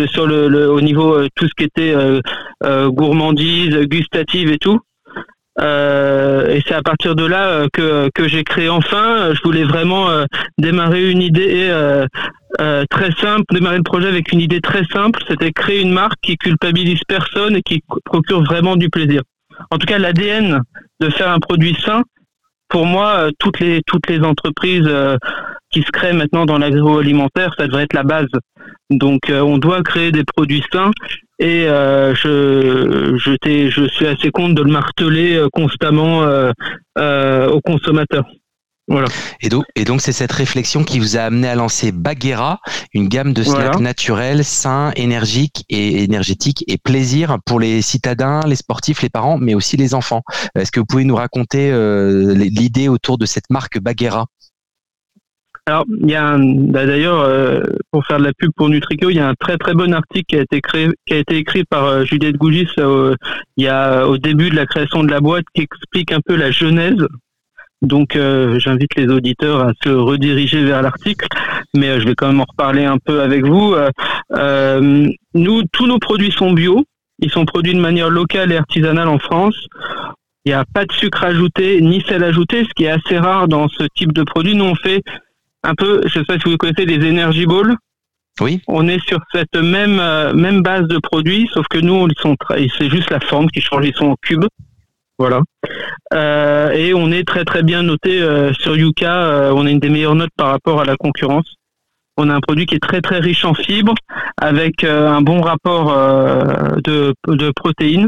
sur 0.08 0.26
le, 0.26 0.70
au 0.70 0.80
niveau 0.82 1.28
tout 1.36 1.48
ce 1.48 1.54
qui 1.56 1.66
était 1.66 1.94
gourmandise, 2.64 3.76
gustative 3.88 4.52
et 4.52 4.58
tout. 4.58 4.80
Euh, 5.60 6.48
et 6.50 6.62
c'est 6.66 6.74
à 6.74 6.82
partir 6.82 7.16
de 7.16 7.26
là 7.26 7.48
euh, 7.48 7.68
que, 7.74 8.10
que 8.14 8.28
j'ai 8.28 8.44
créé 8.44 8.70
enfin. 8.70 9.34
Je 9.34 9.42
voulais 9.44 9.64
vraiment 9.64 10.10
euh, 10.10 10.26
démarrer 10.58 11.12
une 11.12 11.22
idée 11.22 11.70
très 12.90 13.12
simple, 13.20 13.44
démarrer 13.52 13.78
le 13.78 13.84
projet 13.84 14.08
avec 14.08 14.32
une 14.32 14.40
idée 14.40 14.62
très 14.62 14.84
simple. 14.86 15.20
C'était 15.28 15.52
créer 15.52 15.82
une 15.82 15.92
marque 15.92 16.20
qui 16.22 16.38
culpabilise 16.38 17.02
personne 17.08 17.56
et 17.56 17.62
qui 17.62 17.84
procure 18.06 18.44
vraiment 18.44 18.76
du 18.76 18.90
plaisir. 18.90 19.22
En 19.70 19.78
tout 19.78 19.86
cas, 19.86 20.00
l'ADN 20.00 20.62
de 21.00 21.10
faire 21.10 21.30
un 21.30 21.40
produit 21.40 21.76
sain, 21.86 22.04
pour 22.70 22.86
moi, 22.86 23.30
toutes 23.40 23.60
les 23.60 23.82
toutes 23.86 24.08
les 24.08 24.20
entreprises 24.22 24.90
qui 25.72 25.82
se 25.82 25.92
créent 25.92 26.14
maintenant 26.14 26.46
dans 26.46 26.58
l'agroalimentaire, 26.58 27.54
ça 27.58 27.68
devrait 27.68 27.84
être 27.84 27.94
la 27.94 28.04
base. 28.04 28.28
Donc, 28.90 29.22
on 29.30 29.58
doit 29.58 29.84
créer 29.84 30.12
des 30.12 30.24
produits 30.24 30.64
sains 30.72 30.92
et 31.42 31.68
euh, 31.68 32.14
je, 32.14 33.18
je, 33.18 33.36
je 33.70 33.88
suis 33.88 34.06
assez 34.06 34.30
compte 34.30 34.54
de 34.54 34.62
le 34.62 34.72
marteler 34.72 35.36
euh, 35.36 35.50
constamment 35.52 36.22
euh, 36.24 36.52
aux 37.48 37.62
consommateurs. 37.62 38.26
Voilà. 38.88 39.08
Et 39.42 39.50
donc, 39.50 39.64
et 39.76 39.84
donc 39.84 40.02
c'est 40.02 40.12
cette 40.12 40.34
réflexion 40.34 40.84
qui 40.84 41.00
vous 41.00 41.18
a 41.18 41.22
amené 41.22 41.48
à 41.48 41.56
lancer 41.56 41.92
Baguera, 41.92 42.60
une 42.94 43.08
gamme 43.08 43.34
de 43.34 43.42
snacks 43.42 43.80
naturels, 43.80 44.44
sains, 44.44 44.92
énergiques 44.96 45.64
et 45.70 46.04
énergétiques 46.04 46.64
et 46.68 46.78
plaisir 46.78 47.38
pour 47.46 47.60
les 47.60 47.82
citadins, 47.82 48.42
les 48.46 48.58
sportifs, 48.58 49.02
les 49.02 49.10
parents, 49.10 49.38
mais 49.40 49.56
aussi 49.56 49.78
les 49.78 49.94
enfants. 49.94 50.24
Est-ce 50.56 50.72
que 50.72 50.82
vous 50.82 50.86
pouvez 50.86 51.06
nous 51.06 51.16
raconter 51.16 51.72
l'idée 52.36 52.90
autour 52.90 53.18
de 53.18 53.26
cette 53.26 53.50
marque 53.50 53.80
Baguera 53.80 54.26
alors, 55.68 55.86
il 56.02 56.10
y 56.10 56.16
a 56.16 56.38
bah, 56.40 56.88
d'ailleurs, 56.88 57.22
euh, 57.22 57.62
pour 57.92 58.04
faire 58.06 58.18
de 58.18 58.24
la 58.24 58.34
pub 58.34 58.52
pour 58.56 58.70
Nutrico, 58.70 59.12
il 59.12 59.18
y 59.18 59.20
a 59.20 59.28
un 59.28 59.36
très 59.36 59.58
très 59.58 59.74
bon 59.74 59.94
article 59.94 60.26
qui 60.28 60.36
a 60.38 60.42
été 60.42 60.60
créé, 60.60 60.90
qui 61.06 61.14
a 61.14 61.18
été 61.18 61.38
écrit 61.38 61.64
par 61.66 61.86
euh, 61.86 62.04
Juliette 62.04 62.38
Gougis 62.38 62.68
euh, 62.80 63.16
il 63.58 63.66
y 63.66 63.68
a 63.68 64.08
au 64.08 64.18
début 64.18 64.50
de 64.50 64.56
la 64.56 64.66
création 64.66 65.04
de 65.04 65.12
la 65.12 65.20
boîte, 65.20 65.46
qui 65.54 65.62
explique 65.62 66.12
un 66.12 66.20
peu 66.26 66.36
la 66.36 66.50
genèse. 66.52 67.06
Donc, 67.84 68.16
j'invite 68.16 68.96
les 68.96 69.08
auditeurs 69.08 69.62
à 69.62 69.72
se 69.84 69.90
rediriger 69.90 70.64
vers 70.64 70.84
l'article, 70.84 71.26
mais 71.76 72.00
je 72.00 72.06
vais 72.06 72.14
quand 72.14 72.28
même 72.28 72.40
en 72.40 72.46
reparler 72.48 72.86
un 72.86 73.00
peu 73.04 73.22
avec 73.22 73.44
vous. 73.44 73.76
nous, 75.34 75.64
tous 75.72 75.88
nos 75.88 75.98
produits 75.98 76.32
sont 76.32 76.54
bio. 76.54 76.86
Ils 77.24 77.32
sont 77.32 77.46
produits 77.46 77.74
de 77.74 77.80
manière 77.80 78.12
locale 78.12 78.52
et 78.52 78.58
artisanale 78.58 79.08
en 79.08 79.18
France. 79.18 79.56
Il 80.46 80.50
n'y 80.50 80.54
a 80.54 80.64
pas 80.72 80.86
de 80.86 80.92
sucre 80.92 81.24
ajouté 81.24 81.82
ni 81.82 82.02
sel 82.02 82.24
ajouté, 82.24 82.66
ce 82.66 82.74
qui 82.76 82.84
est 82.84 82.92
assez 82.92 83.18
rare 83.18 83.48
dans 83.48 83.68
ce 83.68 83.84
type 83.96 84.14
de 84.14 84.22
produit. 84.22 84.54
Nous, 84.54 84.66
on 84.66 84.76
fait 84.76 85.02
un 85.64 85.76
peu, 85.76 86.02
je 86.06 86.20
sais 86.20 86.26
pas 86.26 86.40
si 86.40 86.50
vous 86.50 86.58
connaissez 86.58 86.86
les 86.86 87.10
Energy 87.10 87.46
Balls. 87.46 87.76
Oui. 88.40 88.62
On 88.68 88.88
est 88.88 89.04
sur 89.08 89.20
cette 89.34 89.56
même 89.56 90.00
euh, 90.00 90.34
même 90.34 90.62
base 90.62 90.88
de 90.88 90.98
produits, 90.98 91.50
sauf 91.54 91.68
que 91.70 91.78
nous, 91.78 92.08
ils 92.08 92.20
sont 92.20 92.36
c'est 92.78 92.90
juste 92.90 93.10
la 93.10 93.20
forme 93.20 93.48
qui 93.50 93.62
change, 93.62 93.86
ils 93.86 93.94
sont 93.94 94.08
en 94.08 94.16
cube. 94.22 94.46
Voilà. 95.20 95.42
Euh, 96.14 96.72
et 96.72 96.94
on 96.94 97.12
est 97.12 97.28
très 97.28 97.46
très 97.46 97.62
bien 97.62 97.84
noté 97.84 98.22
euh, 98.22 98.54
sur 98.54 98.76
Yuka. 98.76 99.54
on 99.54 99.66
a 99.66 99.70
une 99.70 99.80
des 99.80 99.90
meilleures 99.90 100.16
notes 100.16 100.32
par 100.36 100.48
rapport 100.48 100.82
à 100.82 100.86
la 100.86 100.96
concurrence. 100.96 101.56
On 102.18 102.30
a 102.30 102.34
un 102.34 102.40
produit 102.40 102.66
qui 102.66 102.76
est 102.76 102.80
très 102.80 103.02
très 103.02 103.20
riche 103.20 103.46
en 103.46 103.54
fibres, 103.54 103.96
avec 104.38 104.84
un 104.84 105.22
bon 105.22 105.42
rapport 105.42 105.96
de, 106.84 107.14
de 107.28 107.52
protéines. 107.56 108.08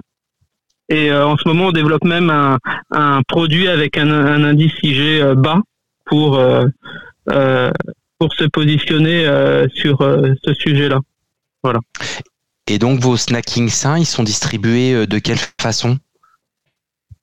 Et 0.89 1.11
en 1.13 1.37
ce 1.37 1.47
moment, 1.47 1.67
on 1.67 1.71
développe 1.71 2.03
même 2.03 2.29
un, 2.29 2.57
un 2.91 3.21
produit 3.27 3.67
avec 3.69 3.97
un, 3.97 4.09
un 4.09 4.43
indice 4.43 4.73
IG 4.83 5.23
bas 5.35 5.61
pour 6.05 6.37
pour 8.23 8.33
se 8.35 8.45
positionner 8.45 9.25
euh, 9.25 9.67
sur 9.73 10.01
euh, 10.01 10.33
ce 10.45 10.53
sujet-là. 10.53 10.99
Voilà. 11.61 11.79
Et 12.67 12.79
donc 12.79 12.99
vos 12.99 13.17
snackings 13.17 13.69
sains, 13.69 13.99
ils 13.99 14.05
sont 14.05 14.23
distribués 14.23 15.05
de 15.05 15.19
quelle 15.19 15.39
façon? 15.59 15.97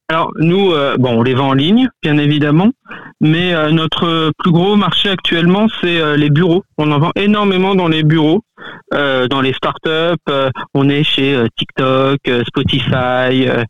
Alors 0.09 0.31
nous, 0.39 0.73
bon, 0.99 1.21
on 1.21 1.23
les 1.23 1.35
vend 1.35 1.51
en 1.51 1.55
ligne, 1.55 1.89
bien 2.03 2.19
évidemment, 2.19 2.73
mais 3.21 3.55
notre 3.73 4.33
plus 4.39 4.51
gros 4.51 4.77
marché 4.77 5.09
actuellement, 5.09 5.69
c'est 5.81 6.17
les 6.17 6.31
bureaux. 6.31 6.65
On 6.77 6.91
en 6.91 6.99
vend 6.99 7.13
énormément 7.15 7.75
dans 7.75 7.89
les 7.89 8.03
bureaux, 8.03 8.43
dans 8.91 9.41
les 9.41 9.53
startups. 9.55 10.33
on 10.75 10.89
est 10.89 11.05
chez 11.05 11.43
TikTok, 11.57 12.19
Spotify, 12.49 13.49
euh, 13.49 13.65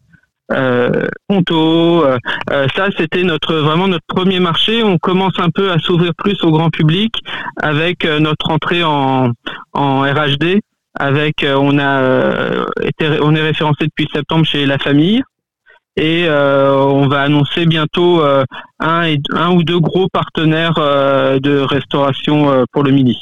Ponto. 1.28 2.04
euh, 2.04 2.18
euh, 2.50 2.66
ça, 2.74 2.88
c'était 2.96 3.22
notre 3.22 3.54
vraiment 3.54 3.88
notre 3.88 4.06
premier 4.06 4.40
marché. 4.40 4.82
On 4.82 4.98
commence 4.98 5.38
un 5.38 5.50
peu 5.50 5.70
à 5.70 5.78
s'ouvrir 5.78 6.12
plus 6.16 6.42
au 6.42 6.50
grand 6.50 6.70
public 6.70 7.14
avec 7.62 8.04
euh, 8.04 8.18
notre 8.18 8.50
entrée 8.50 8.82
en, 8.82 9.32
en 9.72 10.00
RHD. 10.00 10.60
Avec, 10.98 11.44
euh, 11.44 11.54
on 11.54 11.78
a 11.78 12.02
euh, 12.02 12.64
été, 12.82 13.08
on 13.22 13.34
est 13.34 13.42
référencé 13.42 13.84
depuis 13.84 14.08
septembre 14.12 14.44
chez 14.44 14.66
La 14.66 14.76
Famille 14.78 15.22
et 15.96 16.24
euh, 16.26 16.74
on 16.76 17.06
va 17.08 17.22
annoncer 17.22 17.66
bientôt 17.66 18.22
euh, 18.22 18.44
un, 18.80 19.02
et, 19.04 19.18
un 19.32 19.52
ou 19.52 19.62
deux 19.62 19.78
gros 19.78 20.08
partenaires 20.12 20.78
euh, 20.78 21.38
de 21.38 21.58
restauration 21.58 22.50
euh, 22.50 22.64
pour 22.72 22.82
le 22.82 22.90
midi. 22.90 23.16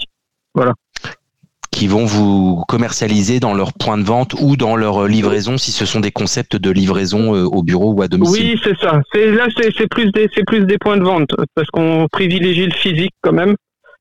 Qui 1.78 1.86
vont 1.86 2.06
vous 2.06 2.64
commercialiser 2.66 3.38
dans 3.38 3.54
leur 3.54 3.72
point 3.72 3.96
de 3.98 4.02
vente 4.02 4.34
ou 4.40 4.56
dans 4.56 4.74
leur 4.74 5.04
euh, 5.04 5.08
livraison 5.08 5.58
si 5.58 5.70
ce 5.70 5.86
sont 5.86 6.00
des 6.00 6.10
concepts 6.10 6.56
de 6.56 6.72
livraison 6.72 7.36
euh, 7.36 7.44
au 7.44 7.62
bureau 7.62 7.92
ou 7.92 8.02
à 8.02 8.08
domicile. 8.08 8.46
Oui, 8.54 8.60
c'est 8.64 8.76
ça. 8.78 9.00
Là, 9.14 9.46
c'est 9.56 9.88
plus 9.88 10.10
des 10.10 10.78
points 10.78 10.96
de 10.96 11.04
vente 11.04 11.30
parce 11.54 11.68
qu'on 11.68 12.08
privilégie 12.10 12.66
le 12.66 12.72
physique 12.72 13.14
quand 13.22 13.32
même 13.32 13.54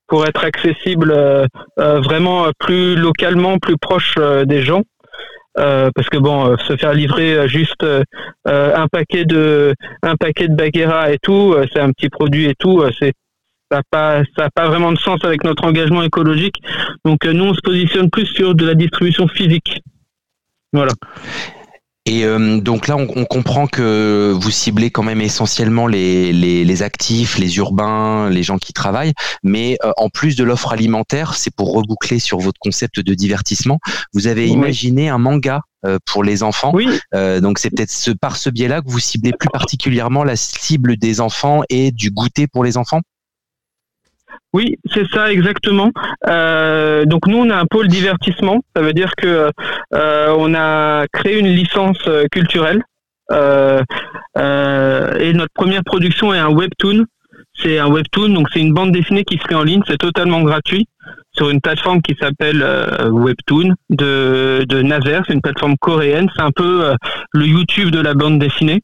pour 0.08 0.26
être 0.26 0.44
accessible 0.44 1.12
euh, 1.12 1.46
vraiment 1.78 2.46
plus 2.58 2.96
localement, 2.96 3.58
plus 3.58 3.76
proche 3.76 4.16
des 4.46 4.62
gens. 4.62 4.82
Parce 5.54 6.08
que 6.08 6.18
bon, 6.18 6.56
se 6.56 6.76
faire 6.76 6.94
livrer 6.94 7.48
juste 7.48 7.84
un 8.44 8.86
paquet 8.90 9.24
de 9.24 9.74
un 10.02 10.14
paquet 10.14 10.46
de 10.46 10.54
baguera 10.54 11.12
et 11.12 11.18
tout, 11.20 11.54
c'est 11.72 11.80
un 11.80 11.90
petit 11.90 12.08
produit 12.08 12.46
et 12.46 12.54
tout, 12.56 12.82
c'est 12.98 13.12
ça 13.70 13.78
n'a 13.78 13.82
pas 13.90 14.22
ça 14.36 14.44
a 14.46 14.50
pas 14.50 14.68
vraiment 14.68 14.92
de 14.92 14.98
sens 14.98 15.20
avec 15.24 15.44
notre 15.44 15.64
engagement 15.64 16.02
écologique. 16.02 16.56
Donc 17.04 17.24
euh, 17.24 17.32
nous 17.32 17.44
on 17.44 17.54
se 17.54 17.60
positionne 17.60 18.10
plus 18.10 18.26
sur 18.26 18.54
de 18.54 18.64
la 18.64 18.74
distribution 18.74 19.28
physique. 19.28 19.82
Voilà. 20.72 20.92
Et 22.06 22.24
euh, 22.24 22.58
donc 22.60 22.88
là, 22.88 22.96
on, 22.96 23.06
on 23.16 23.26
comprend 23.26 23.66
que 23.66 24.32
vous 24.34 24.50
ciblez 24.50 24.90
quand 24.90 25.02
même 25.02 25.20
essentiellement 25.20 25.86
les, 25.86 26.32
les, 26.32 26.64
les 26.64 26.82
actifs, 26.82 27.36
les 27.36 27.58
urbains, 27.58 28.30
les 28.30 28.42
gens 28.42 28.56
qui 28.56 28.72
travaillent. 28.72 29.12
Mais 29.42 29.76
euh, 29.84 29.92
en 29.98 30.08
plus 30.08 30.34
de 30.34 30.42
l'offre 30.42 30.72
alimentaire, 30.72 31.34
c'est 31.34 31.54
pour 31.54 31.74
reboucler 31.74 32.18
sur 32.18 32.38
votre 32.38 32.58
concept 32.60 33.00
de 33.00 33.12
divertissement. 33.12 33.78
Vous 34.14 34.26
avez 34.26 34.44
Oui. 34.46 34.52
imaginé 34.52 35.10
un 35.10 35.18
manga 35.18 35.60
euh, 35.84 35.98
pour 36.06 36.24
les 36.24 36.42
enfants. 36.42 36.72
Oui, 36.74 36.88
donc 37.42 37.58
c'est 37.58 37.68
peut-être 37.68 37.90
ce, 37.90 38.10
par 38.10 38.36
ce 38.36 38.48
biais-là 38.48 38.80
que 38.80 38.90
vous 38.90 39.00
ciblez 39.00 39.32
plus 39.38 39.50
particulièrement 39.52 40.24
la 40.24 40.36
cible 40.36 40.96
des 40.96 41.20
enfants 41.20 41.60
et 41.68 41.90
du 41.90 42.10
goûter 42.10 42.46
pour 42.46 42.64
les 42.64 42.78
enfants? 42.78 43.02
Oui, 44.52 44.76
c'est 44.92 45.06
ça 45.08 45.30
exactement. 45.30 45.90
Euh, 46.26 47.04
donc 47.04 47.26
nous, 47.26 47.38
on 47.38 47.50
a 47.50 47.56
un 47.56 47.66
pôle 47.66 47.88
divertissement. 47.88 48.60
Ça 48.74 48.82
veut 48.82 48.94
dire 48.94 49.12
que 49.16 49.50
euh, 49.94 50.34
on 50.38 50.54
a 50.54 51.06
créé 51.12 51.38
une 51.38 51.48
licence 51.48 51.98
euh, 52.06 52.24
culturelle 52.30 52.82
Euh, 53.30 55.18
et 55.18 55.34
notre 55.34 55.52
première 55.52 55.84
production 55.84 56.32
est 56.32 56.38
un 56.38 56.48
webtoon. 56.48 57.04
C'est 57.60 57.78
un 57.78 57.88
webtoon, 57.88 58.30
donc 58.30 58.46
c'est 58.50 58.60
une 58.60 58.72
bande 58.72 58.92
dessinée 58.92 59.24
qui 59.24 59.36
se 59.36 59.46
fait 59.46 59.54
en 59.54 59.64
ligne. 59.64 59.82
C'est 59.86 59.98
totalement 59.98 60.40
gratuit 60.42 60.86
sur 61.32 61.50
une 61.50 61.60
plateforme 61.60 62.00
qui 62.00 62.14
s'appelle 62.18 62.64
Webtoon 63.10 63.74
de, 63.90 64.64
de 64.66 64.82
Naver. 64.82 65.20
C'est 65.26 65.34
une 65.34 65.42
plateforme 65.42 65.76
coréenne. 65.78 66.30
C'est 66.34 66.42
un 66.42 66.52
peu 66.52 66.94
le 67.32 67.46
YouTube 67.46 67.90
de 67.90 68.00
la 68.00 68.14
bande 68.14 68.38
dessinée. 68.38 68.80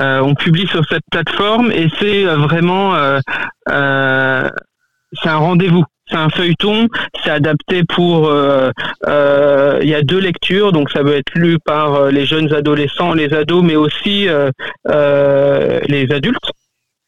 Euh, 0.00 0.20
on 0.20 0.34
publie 0.34 0.66
sur 0.66 0.84
cette 0.88 1.04
plateforme 1.10 1.72
et 1.72 1.88
c'est 1.98 2.26
euh, 2.26 2.36
vraiment 2.36 2.94
euh, 2.94 3.18
c'est 5.12 5.28
un 5.28 5.36
rendez-vous. 5.36 5.84
C'est 6.08 6.16
un 6.16 6.28
feuilleton, 6.28 6.86
c'est 7.24 7.30
adapté 7.30 7.82
pour. 7.82 8.32
Il 8.32 9.88
y 9.88 9.94
a 9.94 10.02
deux 10.02 10.20
lectures, 10.20 10.70
donc 10.70 10.88
ça 10.90 11.02
peut 11.02 11.16
être 11.16 11.34
lu 11.34 11.58
par 11.58 12.12
les 12.12 12.26
jeunes 12.26 12.52
adolescents, 12.54 13.12
les 13.12 13.34
ados, 13.34 13.64
mais 13.64 13.74
aussi 13.74 14.28
les 14.88 16.06
adultes, 16.12 16.50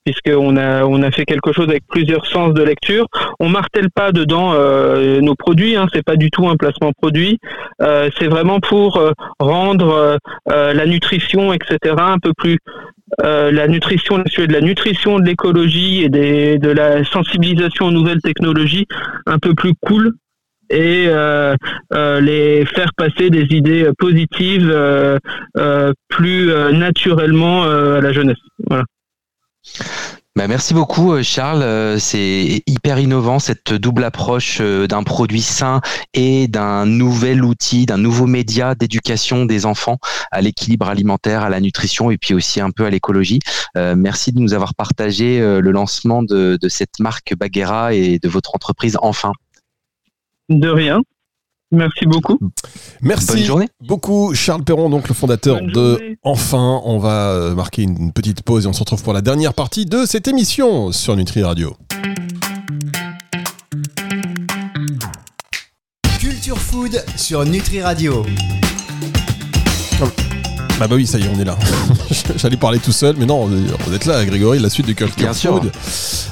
puisqu'on 0.09 0.57
a 0.57 0.85
on 0.85 1.03
a 1.03 1.11
fait 1.11 1.25
quelque 1.25 1.53
chose 1.53 1.69
avec 1.69 1.85
plusieurs 1.87 2.27
sens 2.27 2.55
de 2.55 2.63
lecture. 2.63 3.07
On 3.41 3.49
martèle 3.49 3.91
pas 3.91 4.11
dedans 4.13 4.53
euh, 4.55 5.21
nos 5.21 5.35
produits, 5.35 5.77
hein, 5.77 5.87
c'est 5.93 6.03
pas 6.03 6.17
du 6.17 6.31
tout 6.31 6.49
un 6.49 6.57
placement 6.57 6.93
produit. 6.93 7.39
Euh, 7.83 8.09
c'est 8.19 8.29
vraiment 8.29 8.61
pour 8.61 8.97
euh, 8.97 9.13
rendre 9.39 10.19
la 10.47 10.87
nutrition, 10.87 11.53
etc., 11.53 11.95
un 11.99 12.19
peu 12.19 12.33
plus 12.37 12.59
la 13.19 13.67
nutrition, 13.69 14.19
de 14.19 14.53
la 14.53 14.61
nutrition, 14.61 15.19
de 15.19 15.27
l'écologie 15.27 16.03
et 16.03 16.09
de 16.09 16.71
la 16.71 17.05
sensibilisation 17.05 17.87
aux 17.87 17.91
nouvelles 17.91 18.21
technologies 18.23 18.87
un 19.27 19.39
peu 19.39 19.55
plus 19.55 19.73
cool 19.81 20.13
et 20.71 21.07
les 22.21 22.65
faire 22.67 22.91
passer 22.97 23.31
des 23.31 23.47
idées 23.51 23.91
positives 23.99 24.71
plus 26.09 26.53
naturellement 26.73 27.65
à 27.65 28.01
la 28.01 28.13
jeunesse. 28.13 28.43
Voilà. 28.67 28.85
Bah, 30.39 30.47
merci 30.47 30.73
beaucoup 30.73 31.15
euh, 31.15 31.25
Charles, 31.25 31.63
Euh, 31.65 31.99
c'est 31.99 32.63
hyper 32.69 33.01
innovant 33.01 33.41
cette 33.41 33.73
double 33.73 34.05
approche 34.05 34.59
euh, 34.61 34.87
d'un 34.87 35.03
produit 35.03 35.43
sain 35.43 35.81
et 36.15 36.47
d'un 36.47 36.87
nouvel 36.87 37.43
outil, 37.45 37.87
d'un 37.87 37.99
nouveau 37.99 38.27
média 38.27 38.77
d'éducation 38.77 39.47
des 39.47 39.67
enfants 39.67 39.99
à 40.31 40.41
l'équilibre 40.41 40.89
alimentaire, 40.89 41.43
à 41.43 41.49
la 41.49 41.59
nutrition 41.59 42.13
et 42.13 42.19
puis 42.19 42.35
aussi 42.35 42.61
un 42.61 42.71
peu 42.71 42.85
à 42.85 42.91
l'écologie. 42.91 43.41
Merci 43.75 44.33
de 44.33 44.39
nous 44.39 44.55
avoir 44.55 44.75
partagé 44.77 45.41
le 45.41 45.71
lancement 45.71 46.23
de, 46.23 46.59
de 46.61 46.69
cette 46.69 47.01
marque 47.01 47.35
Baguera 47.37 47.95
et 47.95 48.19
de 48.19 48.29
votre 48.29 48.55
entreprise 48.55 48.97
Enfin. 49.03 49.33
De 50.49 50.69
rien. 50.69 51.01
Merci 51.71 52.07
beaucoup. 52.07 52.39
Merci 53.03 53.27
Bonne 53.27 53.45
journée. 53.45 53.69
beaucoup, 53.87 54.35
Charles 54.35 54.65
Perron, 54.65 54.89
donc 54.89 55.09
le 55.09 55.15
fondateur 55.15 55.61
de. 55.61 56.17
Enfin. 56.23 56.81
On 56.85 56.99
va 56.99 57.31
euh, 57.31 57.55
marquer 57.55 57.83
une 57.83 58.13
petite 58.13 58.43
pause 58.43 58.65
et 58.65 58.69
on 58.69 58.73
se 58.73 58.81
retrouve 58.81 59.03
pour 59.03 59.13
la 59.13 59.21
dernière 59.21 59.55
partie 59.55 59.85
de 59.85 60.07
cette 60.07 60.29
émission 60.29 60.93
sur 60.93 61.15
Nutri 61.17 61.43
Radio. 61.43 61.77
Culture 66.19 66.59
Food 66.59 67.05
sur 67.17 67.45
Nutri 67.45 67.83
Radio. 67.83 68.25
Bah 70.79 70.87
bah 70.87 70.95
oui, 70.95 71.07
ça 71.07 71.19
y 71.19 71.23
est, 71.23 71.31
on 71.35 71.41
est 71.41 71.45
là. 71.45 71.59
J'allais 72.37 72.57
parler 72.57 72.79
tout 72.79 72.93
seul, 72.93 73.17
mais 73.19 73.27
non, 73.27 73.47
vous 73.47 73.95
êtes 73.95 74.05
là, 74.05 74.25
Grégory, 74.25 74.61
la 74.61 74.71
suite 74.71 74.87
de 74.87 74.93
Culture 74.93 75.17
Bien 75.17 75.33
sûr. 75.33 75.61
Food. 75.61 75.73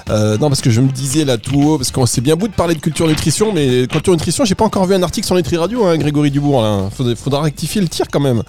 Euh, 0.08 0.38
non, 0.38 0.48
parce 0.48 0.60
que 0.60 0.70
je 0.70 0.80
me 0.80 0.88
disais 0.88 1.24
là 1.24 1.36
tout 1.36 1.60
haut, 1.60 1.78
parce 1.78 1.90
qu'on 1.90 2.06
s'est 2.06 2.20
bien 2.20 2.36
beau 2.36 2.46
de 2.46 2.52
parler 2.52 2.76
de 2.76 2.80
culture 2.80 3.08
nutrition, 3.08 3.52
mais 3.52 3.88
culture 3.88 4.12
nutrition, 4.12 4.44
j'ai 4.44 4.54
pas 4.54 4.64
encore 4.64 4.86
vu 4.86 4.94
un 4.94 5.02
article 5.02 5.26
sur 5.26 5.34
Nutri 5.34 5.56
Radio, 5.56 5.84
hein, 5.84 5.96
Grégory 5.96 6.30
Dubourg. 6.30 6.62
Là. 6.62 6.88
Faudra, 6.96 7.16
faudra 7.16 7.42
rectifier 7.42 7.80
le 7.80 7.88
tir 7.88 8.06
quand 8.10 8.20
même. 8.20 8.44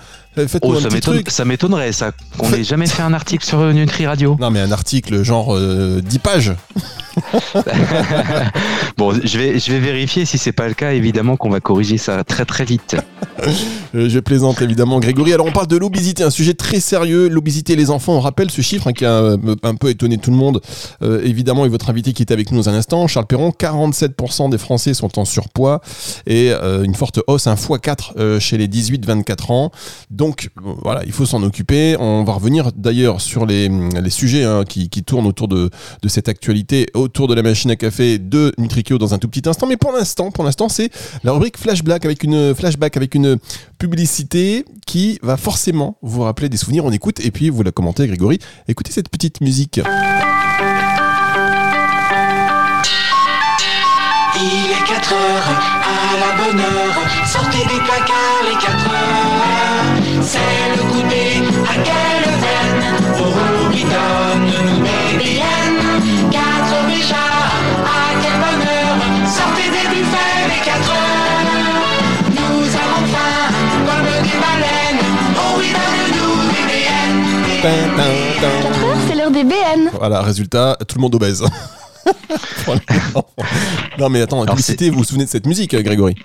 Oh, 0.62 0.80
ça 1.30 1.46
m'étonnerait 1.46 1.92
ça 1.92 2.12
qu'on 2.38 2.50
n'ait 2.50 2.64
jamais 2.64 2.88
fait 2.88 3.02
un 3.02 3.14
article 3.14 3.46
sur 3.46 3.60
euh, 3.60 3.74
Nutri 3.74 4.06
Radio. 4.06 4.38
Non, 4.40 4.52
mais 4.52 4.60
un 4.60 4.72
article 4.72 5.24
genre 5.24 5.56
euh, 5.56 6.02
10 6.02 6.20
pages. 6.20 6.54
Bon, 8.98 9.14
je 9.24 9.38
vais, 9.38 9.60
je 9.60 9.72
vais 9.72 9.80
vérifier 9.80 10.26
si 10.26 10.38
c'est 10.38 10.52
pas 10.52 10.68
le 10.68 10.74
cas, 10.74 10.92
évidemment 10.94 11.38
qu'on 11.38 11.50
va 11.50 11.60
corriger 11.60 11.98
ça 11.98 12.24
très 12.24 12.46
très 12.46 12.66
vite. 12.66 12.96
Je 13.94 14.20
plaisante 14.20 14.62
évidemment, 14.62 15.00
Grégory. 15.00 15.34
Alors, 15.34 15.46
on 15.46 15.52
parle 15.52 15.68
de 15.68 15.78
l'obésité, 15.78 16.24
un 16.24 16.30
sujet 16.30 16.54
très 16.54 16.80
sérieux. 16.80 17.30
L'obésité 17.30 17.74
et 17.74 17.76
les 17.76 17.90
enfants, 17.90 18.14
on 18.14 18.20
rappelle 18.20 18.52
ce 18.52 18.62
chiffre 18.62 18.88
hein, 18.88 18.94
qui 18.94 19.06
a 19.06 19.12
euh, 19.12 19.38
un 19.64 19.76
peu 19.76 19.90
étonné 19.90 20.18
tout 20.18 20.32
le 20.32 20.38
monde. 20.38 20.62
Euh, 21.02 21.22
évidemment, 21.24 21.66
et 21.66 21.70
votre 21.70 21.90
invité 21.90 22.14
qui 22.14 22.24
est 22.24 22.32
avec 22.32 22.52
nous 22.52 22.58
dans 22.58 22.70
un 22.70 22.74
instant, 22.74 23.08
Charles 23.08 23.28
Perron, 23.28 23.52
47% 23.52 24.50
des 24.50 24.58
Français 24.58 24.94
sont 24.94 25.18
en 25.20 25.26
surpoids 25.26 25.82
et 26.26 26.52
euh, 26.52 26.84
une 26.84 26.96
forte 26.96 27.20
hausse, 27.28 27.48
un 27.48 27.56
x4 27.56 28.12
euh, 28.18 28.40
chez 28.40 28.58
les 28.58 28.68
18-24 28.68 29.52
ans. 29.52 29.72
Donc, 30.10 30.27
euh, 30.32 30.74
voilà, 30.84 31.04
il 31.06 31.12
faut 31.12 31.26
s'en 31.26 31.44
occuper. 31.44 31.96
On 32.00 32.24
va 32.24 32.34
revenir 32.34 32.72
d'ailleurs 32.74 33.22
sur 33.22 33.46
les, 33.46 33.70
les 33.70 34.10
sujets 34.10 34.44
hein, 34.44 34.64
qui, 34.68 34.90
qui 34.90 35.04
tournent 35.04 35.28
autour 35.28 35.48
de, 35.48 35.70
de 36.02 36.08
cette 36.08 36.30
actualité, 36.30 36.88
autour 36.94 37.28
de 37.28 37.34
la 37.34 37.44
machine 37.44 37.72
à 37.72 37.76
café 37.76 38.18
de 38.18 38.54
Nutrikio 38.58 38.98
dans 38.98 39.14
un 39.14 39.18
tout 39.18 39.28
petit 39.28 39.48
instant. 39.48 39.68
Mais 39.68 39.78
pour 39.78 39.92
l'instant, 39.92 40.32
pour 40.32 40.44
l'instant, 40.44 40.70
c'est 40.70 40.90
la 41.24 41.32
rubrique 41.32 41.58
Flashback 41.58 42.06
avec 42.06 42.24
une 42.24 42.54
flashback 42.56 42.98
avec 42.98 43.16
une 43.16 43.38
publicité 43.78 44.66
qui 44.86 45.20
va 45.22 45.38
forcément 45.38 45.98
vous 46.02 46.22
rappeler 46.22 46.50
des 46.50 46.58
souvenirs. 46.58 46.86
On 46.86 46.92
écoute 46.92 47.20
et 47.20 47.32
puis 47.32 47.50
vous 47.50 47.64
la 47.64 47.72
commentez, 47.72 48.08
Grégory. 48.08 48.40
Écoutez 48.68 48.92
cette 48.92 49.10
petite 49.10 49.42
musique. 49.42 49.80
Il 54.40 54.72
est 54.72 54.88
4 54.88 55.14
heures, 55.14 55.50
à 55.84 56.20
la 56.20 56.44
bonne 56.44 56.60
heure, 56.60 57.28
sortez 57.28 57.58
des 57.58 57.82
placards 57.82 58.44
les 58.44 58.54
4 58.54 58.68
heures. 58.68 59.27
Veine, 61.84 62.84
Oro 63.20 63.72
qui 63.72 63.84
donne 63.84 64.46
nous. 64.48 64.86
4 66.32 66.74
heures 66.74 66.88
déjà, 66.88 67.26
à 67.86 68.14
quel 68.22 68.38
bonheur, 68.40 68.96
sortez 69.28 69.70
des 69.70 69.88
buffets 69.90 70.44
les 70.50 70.62
4 70.66 70.90
heures. 70.90 71.44
Nous 72.32 72.66
avons 72.76 73.04
faim, 73.14 73.42
comme 73.86 74.08
des 74.24 74.38
baleines, 74.44 75.04
oh 75.36 75.58
oui, 75.58 75.68
donne-nous 75.72 76.38
des 76.52 76.64
BN. 76.68 77.62
Tin, 77.62 77.80
tin, 77.96 78.14
tin. 78.42 78.54
C'est 79.08 79.16
l'heure 79.16 79.32
des 79.32 79.44
BN. 79.44 79.90
Voilà, 79.98 80.22
résultat, 80.22 80.78
tout 80.88 80.98
le 80.98 81.02
monde 81.02 81.16
obèse. 81.16 81.44
Pour 82.66 82.76
non 84.00 84.10
mais 84.10 84.22
attends, 84.22 84.46
publicité, 84.46 84.90
vous 84.90 85.00
vous 85.00 85.04
souvenez 85.04 85.26
de 85.26 85.30
cette 85.30 85.46
musique, 85.46 85.76
Grégory? 85.76 86.16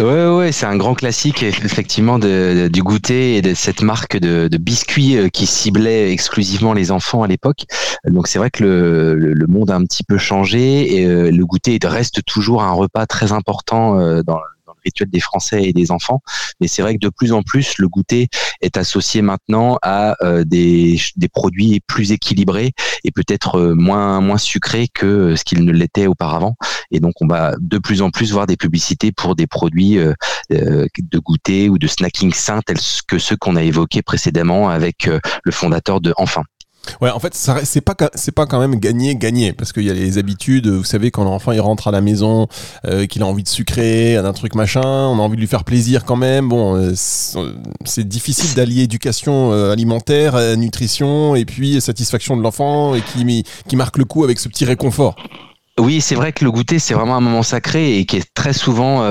Ouais, 0.00 0.26
ouais, 0.28 0.50
c'est 0.50 0.64
un 0.64 0.78
grand 0.78 0.94
classique 0.94 1.42
effectivement 1.42 2.18
de, 2.18 2.68
du 2.72 2.82
goûter 2.82 3.36
et 3.36 3.42
de 3.42 3.52
cette 3.52 3.82
marque 3.82 4.16
de, 4.16 4.48
de, 4.48 4.56
biscuits 4.56 5.18
euh, 5.18 5.28
qui 5.28 5.44
ciblait 5.44 6.10
exclusivement 6.10 6.72
les 6.72 6.90
enfants 6.90 7.22
à 7.22 7.26
l'époque. 7.26 7.66
Donc 8.04 8.26
c'est 8.26 8.38
vrai 8.38 8.50
que 8.50 8.64
le, 8.64 9.14
le, 9.14 9.46
monde 9.46 9.70
a 9.70 9.76
un 9.76 9.84
petit 9.84 10.02
peu 10.02 10.16
changé 10.16 11.00
et 11.00 11.06
euh, 11.06 11.30
le 11.30 11.44
goûter 11.44 11.78
reste 11.84 12.24
toujours 12.24 12.62
un 12.62 12.72
repas 12.72 13.04
très 13.04 13.32
important 13.32 14.00
euh, 14.00 14.22
dans 14.22 14.38
rituel 14.84 15.10
des 15.10 15.20
Français 15.20 15.62
et 15.64 15.72
des 15.72 15.90
enfants. 15.90 16.22
Mais 16.60 16.68
c'est 16.68 16.82
vrai 16.82 16.94
que 16.94 17.00
de 17.00 17.08
plus 17.08 17.32
en 17.32 17.42
plus, 17.42 17.74
le 17.78 17.88
goûter 17.88 18.28
est 18.60 18.76
associé 18.76 19.22
maintenant 19.22 19.78
à 19.82 20.16
euh, 20.22 20.44
des, 20.44 20.98
des, 21.16 21.28
produits 21.28 21.80
plus 21.86 22.12
équilibrés 22.12 22.72
et 23.04 23.10
peut-être 23.10 23.58
euh, 23.58 23.74
moins, 23.74 24.20
moins 24.20 24.38
sucrés 24.38 24.88
que 24.92 25.36
ce 25.36 25.44
qu'il 25.44 25.64
ne 25.64 25.72
l'était 25.72 26.06
auparavant. 26.06 26.56
Et 26.90 27.00
donc, 27.00 27.14
on 27.20 27.26
va 27.26 27.54
de 27.60 27.78
plus 27.78 28.02
en 28.02 28.10
plus 28.10 28.32
voir 28.32 28.46
des 28.46 28.56
publicités 28.56 29.12
pour 29.12 29.36
des 29.36 29.46
produits 29.46 29.98
euh, 29.98 30.14
de 30.50 31.18
goûter 31.18 31.68
ou 31.68 31.78
de 31.78 31.86
snacking 31.86 32.32
sains 32.32 32.60
tels 32.62 32.78
que 33.06 33.18
ceux 33.18 33.36
qu'on 33.36 33.56
a 33.56 33.62
évoqués 33.62 34.02
précédemment 34.02 34.68
avec 34.68 35.08
le 35.44 35.52
fondateur 35.52 36.00
de 36.00 36.12
Enfin. 36.16 36.42
Ouais, 37.00 37.10
en 37.10 37.18
fait, 37.18 37.34
c'est 37.34 37.80
pas 37.80 37.94
c'est 38.14 38.32
pas 38.32 38.46
quand 38.46 38.58
même 38.58 38.76
gagner 38.76 39.14
gagner 39.14 39.52
parce 39.52 39.72
qu'il 39.72 39.84
y 39.84 39.90
a 39.90 39.94
les 39.94 40.18
habitudes. 40.18 40.66
Vous 40.66 40.84
savez, 40.84 41.10
quand 41.10 41.24
l'enfant 41.24 41.52
il 41.52 41.60
rentre 41.60 41.88
à 41.88 41.90
la 41.90 42.00
maison, 42.00 42.48
euh, 42.86 43.06
qu'il 43.06 43.22
a 43.22 43.26
envie 43.26 43.42
de 43.42 43.48
sucrer, 43.48 44.14
d'un 44.14 44.32
truc 44.32 44.54
machin, 44.54 44.82
on 44.82 45.18
a 45.18 45.22
envie 45.22 45.36
de 45.36 45.40
lui 45.40 45.46
faire 45.46 45.64
plaisir 45.64 46.04
quand 46.04 46.16
même. 46.16 46.48
Bon, 46.48 46.76
euh, 46.76 46.92
c'est 47.84 48.08
difficile 48.08 48.54
d'allier 48.54 48.82
éducation 48.82 49.52
euh, 49.52 49.72
alimentaire, 49.72 50.56
nutrition 50.56 51.34
et 51.34 51.44
puis 51.44 51.80
satisfaction 51.80 52.36
de 52.36 52.42
l'enfant 52.42 52.94
et 52.94 53.02
qui 53.02 53.76
marque 53.76 53.98
le 53.98 54.04
coup 54.04 54.24
avec 54.24 54.38
ce 54.38 54.48
petit 54.48 54.64
réconfort. 54.64 55.16
Oui, 55.78 56.00
c'est 56.00 56.14
vrai 56.14 56.32
que 56.32 56.44
le 56.44 56.50
goûter, 56.50 56.78
c'est 56.78 56.94
vraiment 56.94 57.16
un 57.16 57.20
moment 57.20 57.42
sacré 57.42 57.98
et 57.98 58.04
qui 58.04 58.16
est 58.16 58.34
très 58.34 58.52
souvent 58.52 59.02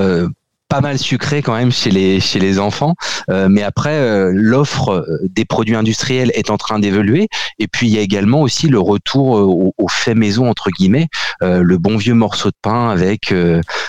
pas 0.69 0.81
mal 0.81 0.99
sucré 0.99 1.41
quand 1.41 1.55
même 1.55 1.71
chez 1.71 1.89
les 1.89 2.19
chez 2.19 2.39
les 2.39 2.59
enfants. 2.59 2.93
Euh, 3.29 3.49
mais 3.49 3.63
après, 3.63 3.95
euh, 3.95 4.31
l'offre 4.33 4.89
euh, 4.89 5.27
des 5.27 5.43
produits 5.43 5.75
industriels 5.75 6.31
est 6.35 6.51
en 6.51 6.57
train 6.57 6.79
d'évoluer. 6.79 7.27
Et 7.57 7.67
puis 7.67 7.87
il 7.87 7.93
y 7.93 7.97
a 7.97 8.01
également 8.01 8.41
aussi 8.41 8.67
le 8.67 8.79
retour 8.79 9.73
au, 9.77 9.87
fait 9.89 10.13
maison 10.13 10.47
entre 10.47 10.69
guillemets, 10.69 11.07
le 11.41 11.77
bon 11.77 11.97
vieux 11.97 12.13
morceau 12.13 12.49
de 12.49 12.55
pain 12.61 12.89
avec 12.89 13.33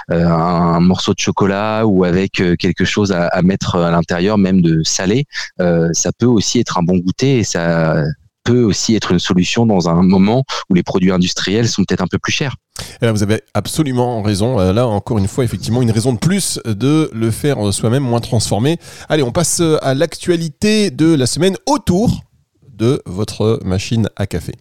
un, 0.08 0.80
morceau 0.80 1.12
de 1.12 1.18
chocolat 1.18 1.84
ou 1.86 2.04
avec 2.04 2.42
quelque 2.58 2.84
chose 2.84 3.12
à, 3.12 3.26
à 3.26 3.42
mettre 3.42 3.76
à 3.76 3.90
l'intérieur, 3.90 4.38
même 4.38 4.62
de 4.62 4.82
salé. 4.82 5.26
ça 5.58 6.10
peut 6.18 6.26
aussi 6.26 6.58
être 6.58 6.78
un 6.78 6.82
bon 6.82 6.96
goûter 6.96 7.38
et 7.38 7.44
ça 7.44 8.02
peut 8.44 8.62
aussi 8.62 8.96
être 8.96 9.12
une 9.12 9.18
solution 9.18 9.66
dans 9.66 9.88
un 9.88 10.02
moment 10.02 10.44
où 10.70 10.74
les 10.74 10.82
produits 10.82 11.12
industriels 11.12 11.68
sont 11.68 11.84
peut-être 11.84 12.02
un 12.02 12.08
peu 12.08 12.18
plus 12.18 12.32
chers. 12.32 12.56
Eh 13.02 13.10
vous 13.10 13.22
avez 13.22 13.42
absolument 13.54 14.22
raison. 14.22 14.60
Euh, 14.60 14.72
là, 14.72 14.86
encore 14.86 15.18
une 15.18 15.28
fois, 15.28 15.44
effectivement, 15.44 15.82
une 15.82 15.90
raison 15.90 16.12
de 16.12 16.18
plus 16.18 16.60
de 16.64 17.10
le 17.12 17.30
faire 17.30 17.72
soi-même, 17.72 18.02
moins 18.02 18.20
transformé. 18.20 18.78
Allez, 19.08 19.22
on 19.22 19.32
passe 19.32 19.62
à 19.82 19.94
l'actualité 19.94 20.90
de 20.90 21.14
la 21.14 21.26
semaine 21.26 21.56
autour 21.66 22.22
de 22.80 23.02
votre 23.06 23.60
machine 23.64 24.08
à 24.16 24.26
café. 24.26 24.54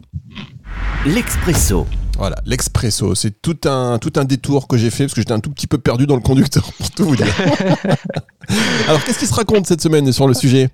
L'expresso. 1.06 1.88
Voilà, 2.18 2.36
l'expresso, 2.46 3.16
c'est 3.16 3.42
tout 3.42 3.58
un, 3.64 3.98
tout 3.98 4.12
un 4.18 4.26
détour 4.26 4.68
que 4.68 4.78
j'ai 4.78 4.90
fait 4.90 5.06
parce 5.06 5.14
que 5.14 5.22
j'étais 5.22 5.32
un 5.32 5.40
tout 5.40 5.52
petit 5.52 5.68
peu 5.68 5.78
perdu 5.78 6.06
dans 6.06 6.16
le 6.16 6.22
conducteur, 6.22 6.70
pour 6.78 6.92
tout 6.92 7.06
vous 7.06 7.16
dire. 7.16 7.28
Alors, 8.88 9.02
qu'est-ce 9.06 9.20
qui 9.20 9.28
se 9.28 9.34
raconte 9.34 9.68
cette 9.68 9.82
semaine 9.82 10.12
sur 10.12 10.28
le 10.28 10.34
sujet? 10.34 10.70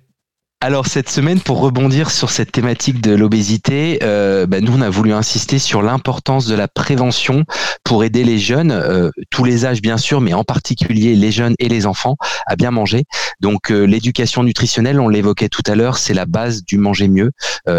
Alors 0.66 0.88
cette 0.88 1.10
semaine, 1.10 1.40
pour 1.40 1.60
rebondir 1.60 2.10
sur 2.10 2.32
cette 2.32 2.52
thématique 2.52 3.00
de 3.00 3.14
l'obésité, 3.14 4.00
euh, 4.02 4.48
bah, 4.48 4.62
nous 4.62 4.76
on 4.76 4.82
a 4.82 4.90
voulu 4.90 5.14
insister 5.14 5.60
sur 5.60 5.84
l'importance 5.84 6.48
de 6.48 6.56
la 6.56 6.68
prévention 6.68 7.44
pour 7.84 8.04
aider 8.04 8.24
les 8.24 8.40
jeunes, 8.40 8.72
euh, 8.72 9.12
tous 9.30 9.44
les 9.44 9.68
âges 9.68 9.80
bien 9.80 9.98
sûr, 9.98 10.22
mais 10.22 10.34
en 10.34 10.44
particulier 10.44 11.16
les 11.16 11.32
jeunes 11.32 11.54
et 11.60 11.70
les 11.70 11.86
enfants, 11.86 12.16
à 12.48 12.56
bien 12.56 12.72
manger. 12.72 13.04
Donc 13.42 13.70
euh, 13.70 13.84
l'éducation 13.84 14.42
nutritionnelle, 14.42 15.00
on 15.00 15.08
l'évoquait 15.08 15.50
tout 15.50 15.62
à 15.68 15.76
l'heure, 15.76 16.00
c'est 16.00 16.16
la 16.16 16.26
base 16.26 16.64
du 16.66 16.80
manger 16.80 17.10
mieux. 17.10 17.30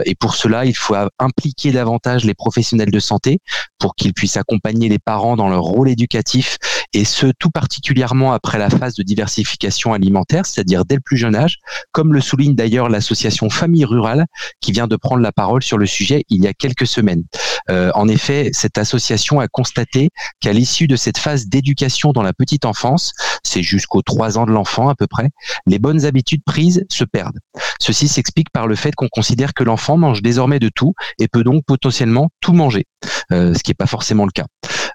et 0.04 0.14
pour 0.14 0.36
cela, 0.36 0.64
il 0.64 0.76
faut 0.76 0.94
impliquer 1.18 1.72
davantage 1.72 2.24
les 2.24 2.34
professionnels 2.34 2.92
de 2.92 3.00
santé 3.00 3.40
pour 3.80 3.96
qu'ils 3.96 4.14
puissent 4.14 4.36
accompagner 4.36 4.88
les 4.88 5.00
parents 5.00 5.36
dans 5.36 5.48
leur 5.48 5.62
rôle 5.62 5.88
éducatif 5.88 6.58
et 6.92 7.04
ce 7.04 7.26
tout 7.38 7.50
particulièrement 7.50 8.32
après 8.32 8.58
la 8.58 8.70
phase 8.70 8.94
de 8.94 9.02
diversification 9.02 9.92
alimentaire, 9.92 10.46
c'est-à-dire 10.46 10.84
dès 10.84 10.94
le 10.94 11.00
plus 11.00 11.16
jeune 11.16 11.34
âge, 11.34 11.58
comme 11.92 12.12
le 12.12 12.20
souligne 12.20 12.54
d'ailleurs 12.54 12.75
l'association 12.88 13.50
Famille 13.50 13.84
Rurale 13.84 14.26
qui 14.60 14.72
vient 14.72 14.86
de 14.86 14.96
prendre 14.96 15.22
la 15.22 15.32
parole 15.32 15.62
sur 15.62 15.78
le 15.78 15.86
sujet 15.86 16.24
il 16.28 16.42
y 16.42 16.46
a 16.46 16.52
quelques 16.52 16.86
semaines. 16.86 17.24
Euh, 17.70 17.90
en 17.94 18.08
effet, 18.08 18.50
cette 18.52 18.78
association 18.78 19.40
a 19.40 19.48
constaté 19.48 20.10
qu'à 20.40 20.52
l'issue 20.52 20.86
de 20.86 20.96
cette 20.96 21.18
phase 21.18 21.46
d'éducation 21.46 22.12
dans 22.12 22.22
la 22.22 22.32
petite 22.32 22.64
enfance, 22.64 23.12
c'est 23.42 23.62
jusqu'aux 23.62 24.02
trois 24.02 24.38
ans 24.38 24.46
de 24.46 24.52
l'enfant 24.52 24.88
à 24.88 24.94
peu 24.94 25.06
près, 25.06 25.30
les 25.66 25.78
bonnes 25.78 26.04
habitudes 26.04 26.42
prises 26.44 26.84
se 26.90 27.04
perdent. 27.04 27.38
Ceci 27.80 28.08
s'explique 28.08 28.50
par 28.50 28.66
le 28.66 28.74
fait 28.76 28.94
qu'on 28.94 29.08
considère 29.08 29.54
que 29.54 29.64
l'enfant 29.64 29.96
mange 29.96 30.22
désormais 30.22 30.58
de 30.58 30.68
tout 30.68 30.94
et 31.18 31.28
peut 31.28 31.44
donc 31.44 31.64
potentiellement 31.66 32.28
tout 32.40 32.52
manger, 32.52 32.84
euh, 33.32 33.54
ce 33.54 33.62
qui 33.62 33.70
n'est 33.70 33.74
pas 33.74 33.86
forcément 33.86 34.24
le 34.24 34.32
cas. 34.32 34.46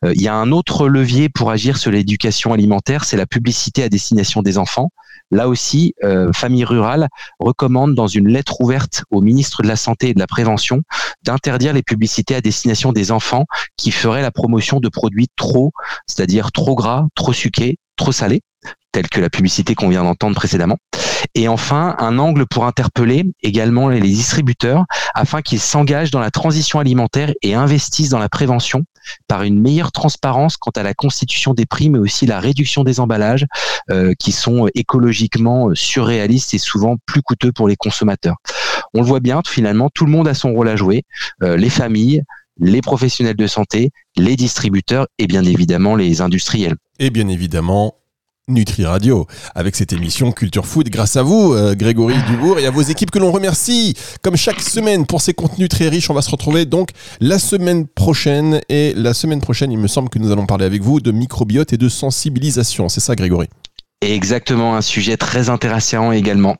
Euh, 0.04 0.14
il 0.16 0.22
y 0.22 0.28
a 0.28 0.36
un 0.36 0.52
autre 0.52 0.88
levier 0.88 1.30
pour 1.30 1.52
agir 1.52 1.78
sur 1.78 1.92
l'éducation 1.92 2.54
alimentaire, 2.54 3.04
c'est 3.04 3.18
la 3.18 3.26
publicité 3.26 3.84
à 3.84 3.90
destination 3.90 4.42
des 4.42 4.58
enfants. 4.58 4.90
Là 5.32 5.48
aussi, 5.48 5.94
euh, 6.04 6.32
Famille 6.34 6.66
Rurale 6.66 7.08
recommande 7.40 7.96
dans 7.96 8.08
une 8.08 8.28
lettre 8.28 8.60
ouverte 8.62 9.04
au 9.10 9.22
ministre 9.22 9.64
de 9.64 9.68
la 9.68 9.78
Santé 9.78 10.10
et 10.10 10.14
de 10.14 10.20
la 10.20 10.28
Prévention 10.28 10.82
d'interdire 11.24 11.74
les 11.74 11.84
publicités 11.84 12.36
à 12.36 12.42
destination 12.42 12.92
des 12.92 13.12
enfants 13.12 13.46
qui 13.78 13.92
feraient 13.92 14.22
la 14.22 14.32
promotion 14.32 14.80
de 14.80 14.90
produits 14.90 15.30
trop, 15.36 15.72
c'est-à-dire 16.06 16.52
trop 16.52 16.76
gras, 16.76 17.08
trop 17.16 17.34
sucrés, 17.34 17.78
trop 17.96 18.12
salés 18.12 18.42
telle 18.92 19.08
que 19.08 19.22
la 19.22 19.30
publicité 19.30 19.76
qu'on 19.76 19.90
vient 19.90 20.04
d'entendre 20.04 20.36
précédemment. 20.36 20.78
Et 21.36 21.48
enfin, 21.48 21.96
un 22.00 22.20
angle 22.20 22.46
pour 22.46 22.66
interpeller 22.66 23.26
également 23.42 23.88
les 23.88 24.02
distributeurs 24.02 24.86
afin 25.14 25.42
qu'ils 25.42 25.60
s'engagent 25.60 26.12
dans 26.12 26.20
la 26.20 26.32
transition 26.32 26.80
alimentaire 26.80 27.32
et 27.42 27.54
investissent 27.54 28.10
dans 28.10 28.20
la 28.20 28.30
prévention 28.30 28.84
par 29.28 29.44
une 29.44 29.60
meilleure 29.60 29.92
transparence 29.92 30.58
quant 30.58 30.72
à 30.72 30.84
la 30.84 30.94
constitution 30.94 31.54
des 31.54 31.66
prix, 31.66 31.90
mais 31.90 32.00
aussi 32.00 32.26
la 32.26 32.40
réduction 32.40 32.84
des 32.84 33.00
emballages 33.00 33.46
euh, 33.90 34.14
qui 34.20 34.32
sont 34.32 34.68
écologiquement 34.76 35.70
surréalistes 35.74 36.54
et 36.54 36.58
souvent 36.60 36.98
plus 37.06 37.22
coûteux 37.22 37.52
pour 37.52 37.68
les 37.68 37.76
consommateurs. 37.76 38.36
On 38.94 39.02
le 39.02 39.08
voit 39.08 39.22
bien, 39.22 39.42
finalement, 39.48 39.90
tout 39.94 40.06
le 40.06 40.12
monde 40.12 40.28
a 40.28 40.34
son 40.34 40.54
rôle 40.54 40.68
à 40.68 40.76
jouer, 40.76 41.04
euh, 41.44 41.56
les 41.56 41.70
familles, 41.70 42.24
les 42.60 42.82
professionnels 42.82 43.36
de 43.36 43.48
santé, 43.48 43.92
les 44.18 44.36
distributeurs 44.36 45.08
et 45.18 45.28
bien 45.28 45.44
évidemment 45.44 45.96
les 45.96 46.22
industriels. 46.22 46.76
Et 47.00 47.10
bien 47.10 47.28
évidemment 47.28 47.96
Nutri 48.48 48.86
Radio 48.86 49.28
avec 49.56 49.76
cette 49.76 49.94
émission 49.94 50.32
Culture 50.32 50.66
Food. 50.66 50.90
Grâce 50.90 51.16
à 51.16 51.24
vous 51.24 51.54
euh, 51.54 51.76
Grégory 51.76 52.16
Dubourg 52.28 52.60
et 52.60 52.66
à 52.66 52.72
vos 52.72 52.82
équipes 52.82 53.12
que 53.12 53.20
l'on 53.20 53.32
remercie. 53.32 53.96
Comme 54.22 54.36
chaque 54.36 54.62
semaine 54.62 55.06
pour 55.06 55.22
ces 55.22 55.34
contenus 55.34 55.70
très 55.70 55.90
riches 55.90 56.10
on 56.10 56.14
va 56.14 56.22
se 56.22 56.30
retrouver 56.30 56.66
donc 56.66 56.90
la 57.20 57.40
semaine 57.40 57.88
prochaine. 57.88 58.62
Et 58.70 58.94
la 58.96 59.14
semaine 59.14 59.42
prochaine 59.42 59.72
il 59.72 59.78
me 59.78 59.88
semble 59.88 60.10
que 60.10 60.20
nous 60.20 60.32
allons 60.32 60.46
parler 60.46 60.66
avec 60.66 60.82
vous 60.82 61.00
de 61.00 61.12
microbiote 61.12 61.74
et 61.74 61.78
de 61.78 61.88
sensibilisation. 61.90 62.90
C'est 62.90 63.00
ça 63.00 63.16
Grégory? 63.16 63.48
Exactement 64.02 64.76
un 64.76 64.82
sujet 64.82 65.16
très 65.16 65.50
intéressant 65.50 66.12
également 66.12 66.58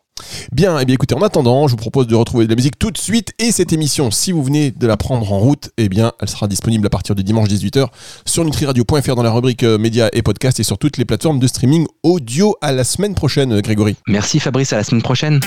Bien, 0.52 0.78
et 0.78 0.84
eh 0.84 0.86
bien 0.86 0.94
écoutez, 0.94 1.16
en 1.16 1.22
attendant, 1.22 1.68
je 1.68 1.72
vous 1.72 1.78
propose 1.78 2.06
de 2.06 2.16
retrouver 2.16 2.46
de 2.46 2.52
la 2.52 2.56
musique 2.56 2.78
tout 2.78 2.92
de 2.92 2.98
suite 2.98 3.34
et 3.40 3.52
cette 3.52 3.74
émission, 3.74 4.12
si 4.12 4.32
vous 4.32 4.44
venez 4.44 4.70
de 4.70 4.86
la 4.86 4.96
prendre 4.98 5.32
en 5.32 5.40
route, 5.40 5.72
eh 5.78 5.90
bien 5.90 6.12
elle 6.20 6.30
sera 6.30 6.48
disponible 6.48 6.86
à 6.86 6.90
partir 6.90 7.16
du 7.16 7.24
dimanche 7.24 7.48
18h 7.50 7.88
sur 8.26 8.46
nutriradio.fr 8.46 9.16
dans 9.16 9.24
la 9.24 9.32
rubrique 9.32 9.64
euh, 9.64 9.80
médias 9.80 10.10
et 10.14 10.22
podcasts 10.22 10.60
et 10.60 10.64
sur 10.64 10.78
toutes 10.78 10.98
les 10.98 11.06
plateformes 11.06 11.40
de 11.40 11.48
streaming 11.48 11.88
audio. 12.04 12.56
À 12.62 12.72
la 12.72 12.84
semaine 12.84 13.16
prochaine, 13.16 13.54
euh, 13.54 13.62
Grégory. 13.62 13.96
Merci 14.08 14.40
Fabrice, 14.40 14.74
à 14.74 14.78
la 14.78 14.84
semaine 14.84 15.02
prochaine. 15.02 15.40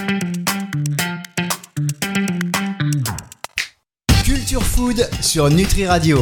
Culture 4.24 4.62
Food 4.62 5.08
sur 5.20 5.50
Nutri 5.50 5.86
Radio. 5.86 6.12